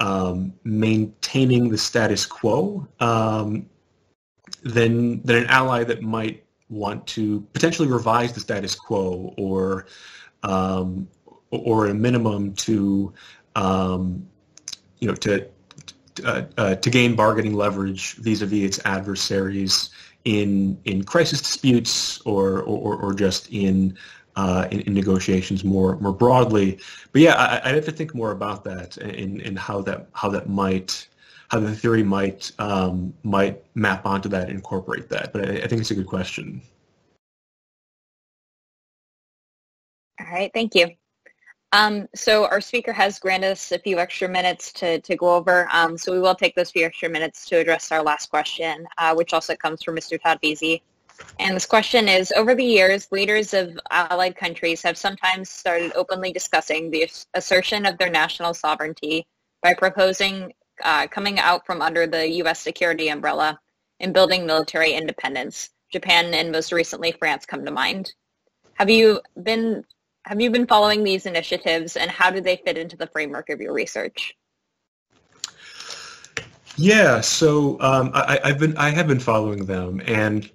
[0.00, 3.66] um, maintaining the status quo um,
[4.62, 9.86] than than an ally that might want to potentially revise the status quo or
[10.42, 11.08] um,
[11.50, 13.12] or a minimum to
[13.54, 14.26] um,
[15.00, 15.48] you know to
[16.24, 19.90] uh, uh, to gain bargaining leverage vis-a-vis its adversaries
[20.24, 23.96] in in crisis disputes or or, or just in
[24.38, 26.78] uh, in, in, negotiations more more broadly.
[27.12, 30.48] But yeah, I, have to think more about that and, and how that how that
[30.48, 31.08] might
[31.48, 35.32] how the theory might um, might map onto that incorporate that.
[35.32, 36.62] But I, I think it's a good question.
[40.20, 40.90] All right, thank you.
[41.72, 45.68] Um, so our speaker has granted us a few extra minutes to, to go over.
[45.70, 49.14] Um, so we will take those few extra minutes to address our last question, uh,
[49.14, 50.20] which also comes from Mr.
[50.20, 50.80] Todd Veazie.
[51.38, 56.32] And this question is, over the years, leaders of allied countries have sometimes started openly
[56.32, 59.26] discussing the assertion of their national sovereignty
[59.62, 60.52] by proposing
[60.84, 62.60] uh, coming out from under the U.S.
[62.60, 63.58] security umbrella
[64.00, 65.70] and building military independence.
[65.90, 68.12] Japan and most recently France come to mind.
[68.74, 69.84] Have you been
[70.24, 73.60] have you been following these initiatives and how do they fit into the framework of
[73.60, 74.36] your research?
[76.76, 80.48] Yeah, so um, I, have been I have been following them, and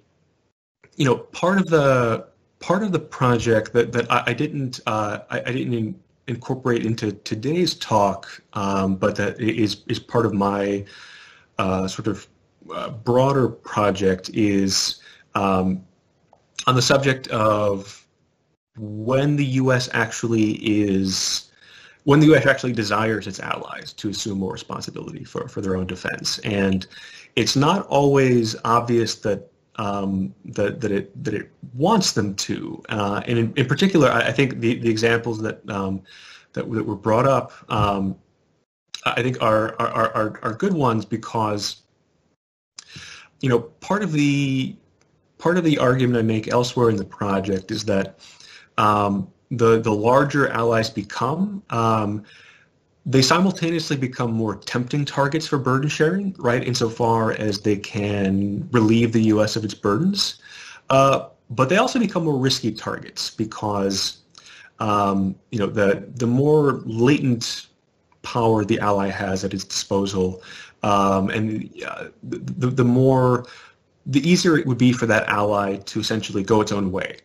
[0.96, 2.28] you know, part of the
[2.60, 6.86] part of the project that that I, I didn't uh, I, I, didn't in, incorporate
[6.86, 10.84] into today's talk, um, but that is is part of my
[11.58, 12.26] uh, sort of
[12.72, 15.00] uh, broader project is
[15.34, 15.84] um,
[16.66, 18.06] on the subject of
[18.76, 19.88] when the U.S.
[19.92, 21.50] actually is
[22.04, 22.46] when the U.S.
[22.46, 26.38] actually desires its allies to assume more responsibility for, for their own defense.
[26.40, 26.86] And
[27.34, 32.82] it's not always obvious that um, that, that it that it wants them to.
[32.88, 36.02] Uh, and in, in particular, I, I, think the, the examples that um,
[36.52, 38.16] that, that were brought up, um,
[39.04, 41.82] I think are, are are are good ones because
[43.40, 44.76] you know part of the
[45.38, 48.20] part of the argument I make elsewhere in the project is that
[48.78, 52.24] um, the the larger allies become, um,
[53.06, 56.64] they simultaneously become more tempting targets for burden sharing, right?
[56.64, 59.56] Insofar as they can relieve the U.S.
[59.56, 60.40] of its burdens,
[60.90, 64.18] uh, but they also become more risky targets because
[64.78, 67.66] um, you know the the more latent
[68.22, 70.42] power the ally has at its disposal,
[70.82, 73.46] um, and uh, the, the more
[74.06, 77.18] the easier it would be for that ally to essentially go its own way,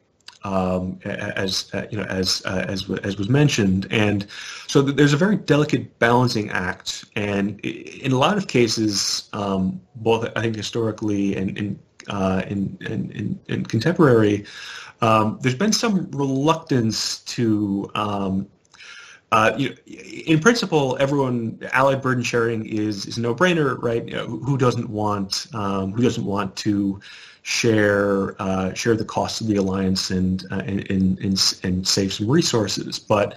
[0.43, 4.25] um, as uh, you know, as uh, as as was mentioned, and
[4.67, 10.29] so there's a very delicate balancing act, and in a lot of cases, um, both
[10.35, 14.45] I think historically and in uh, in, in, in, contemporary,
[15.01, 18.47] um, there's been some reluctance to um,
[19.31, 24.07] uh, you know, in principle, everyone allied burden sharing is is a no-brainer, right?
[24.07, 26.99] You know, who doesn't want um, who doesn't want to
[27.49, 32.13] share uh, share the cost of the alliance and uh, and, and, and, and save
[32.13, 33.35] some resources, but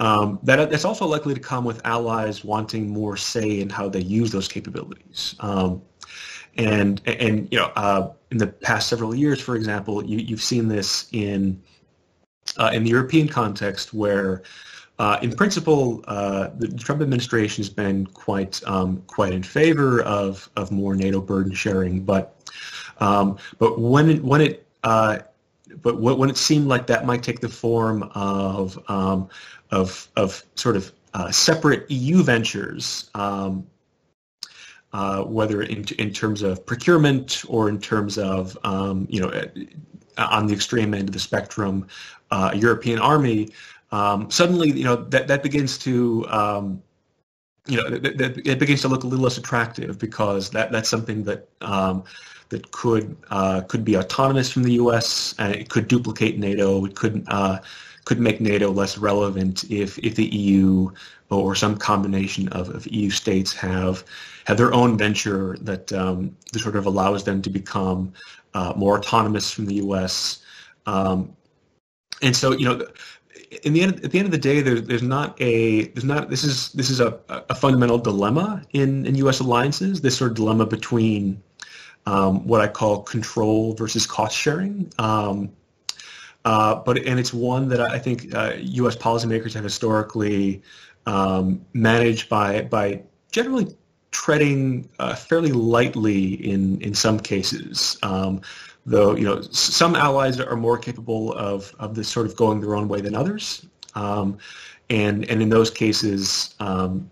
[0.00, 4.02] um, that that's also likely to come with allies wanting more say in how they
[4.02, 5.34] use those capabilities.
[5.40, 5.80] Um,
[6.58, 10.68] and and you know, uh, in the past several years, for example, you, you've seen
[10.68, 11.58] this in
[12.58, 14.42] uh, in the European context where
[14.98, 20.50] uh, in principle, uh, the Trump administration has been quite um, quite in favor of
[20.54, 22.43] of more NATO burden sharing, but
[23.00, 25.18] um, but when it, when it uh,
[25.82, 29.28] but when it seemed like that might take the form of um,
[29.70, 33.66] of of sort of uh, separate EU ventures, um,
[34.92, 39.44] uh, whether in in terms of procurement or in terms of um, you know
[40.16, 41.86] on the extreme end of the spectrum,
[42.30, 43.48] uh, European army
[43.94, 46.82] um, suddenly, you know, that, that begins to, um,
[47.66, 51.24] you know, that, it begins to look a little less attractive because that, that's something
[51.24, 52.04] that um,
[52.50, 55.34] that could uh, could be autonomous from the U.S.
[55.38, 56.84] and it could duplicate NATO.
[56.84, 57.58] It could uh,
[58.04, 60.90] could make NATO less relevant if if the EU
[61.30, 64.04] or some combination of, of EU states have
[64.46, 68.12] have their own venture that, um, that sort of allows them to become
[68.52, 70.42] uh, more autonomous from the U.S.
[70.86, 71.34] Um,
[72.22, 72.86] and so, you know,
[73.62, 76.30] in the end, at the end of the day, there's there's not a there's not
[76.30, 79.40] this is this is a, a fundamental dilemma in, in U.S.
[79.40, 80.00] alliances.
[80.00, 81.42] This sort of dilemma between
[82.06, 84.92] um, what I call control versus cost sharing.
[84.98, 85.52] Um,
[86.44, 88.96] uh, but and it's one that I think uh, U.S.
[88.96, 90.62] policymakers have historically
[91.06, 93.74] um, managed by by generally
[94.10, 97.98] treading uh, fairly lightly in in some cases.
[98.86, 102.74] Though you know some allies are more capable of of this sort of going their
[102.74, 104.38] own way than others, um,
[104.90, 107.10] and and in those cases, um,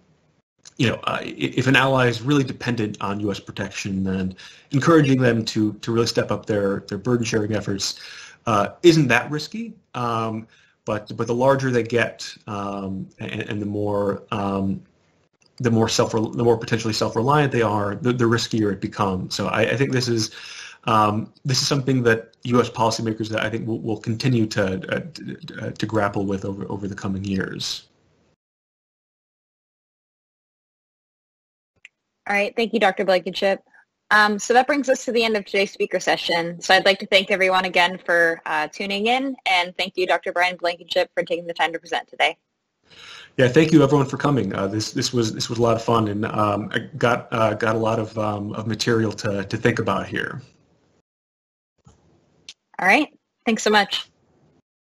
[0.76, 3.40] you know, uh, if an ally is really dependent on U.S.
[3.40, 4.34] protection, then
[4.70, 8.00] encouraging them to to really step up their their burden sharing efforts
[8.46, 9.74] uh, isn't that risky.
[9.94, 10.46] Um,
[10.84, 14.82] but but the larger they get, um, and, and, the more um,
[15.58, 19.34] the more self the more potentially self reliant they are, the, the riskier it becomes.
[19.34, 20.32] So I, I think this is
[20.84, 22.68] um, this is something that U.S.
[22.68, 26.66] policymakers that I think will, will continue to, uh, to, uh, to grapple with over
[26.70, 27.88] over the coming years.
[32.28, 33.04] All right, thank you, Dr.
[33.04, 33.60] Blankenship.
[34.10, 36.60] Um, so that brings us to the end of today's speaker session.
[36.60, 40.32] So I'd like to thank everyone again for uh, tuning in, and thank you, Dr.
[40.32, 42.36] Brian Blankenship, for taking the time to present today.
[43.38, 44.54] Yeah, thank you everyone for coming.
[44.54, 47.54] Uh, this this was this was a lot of fun, and um, I got uh,
[47.54, 50.42] got a lot of um, of material to to think about here.
[52.82, 53.08] All right.
[53.46, 54.11] Thanks so much.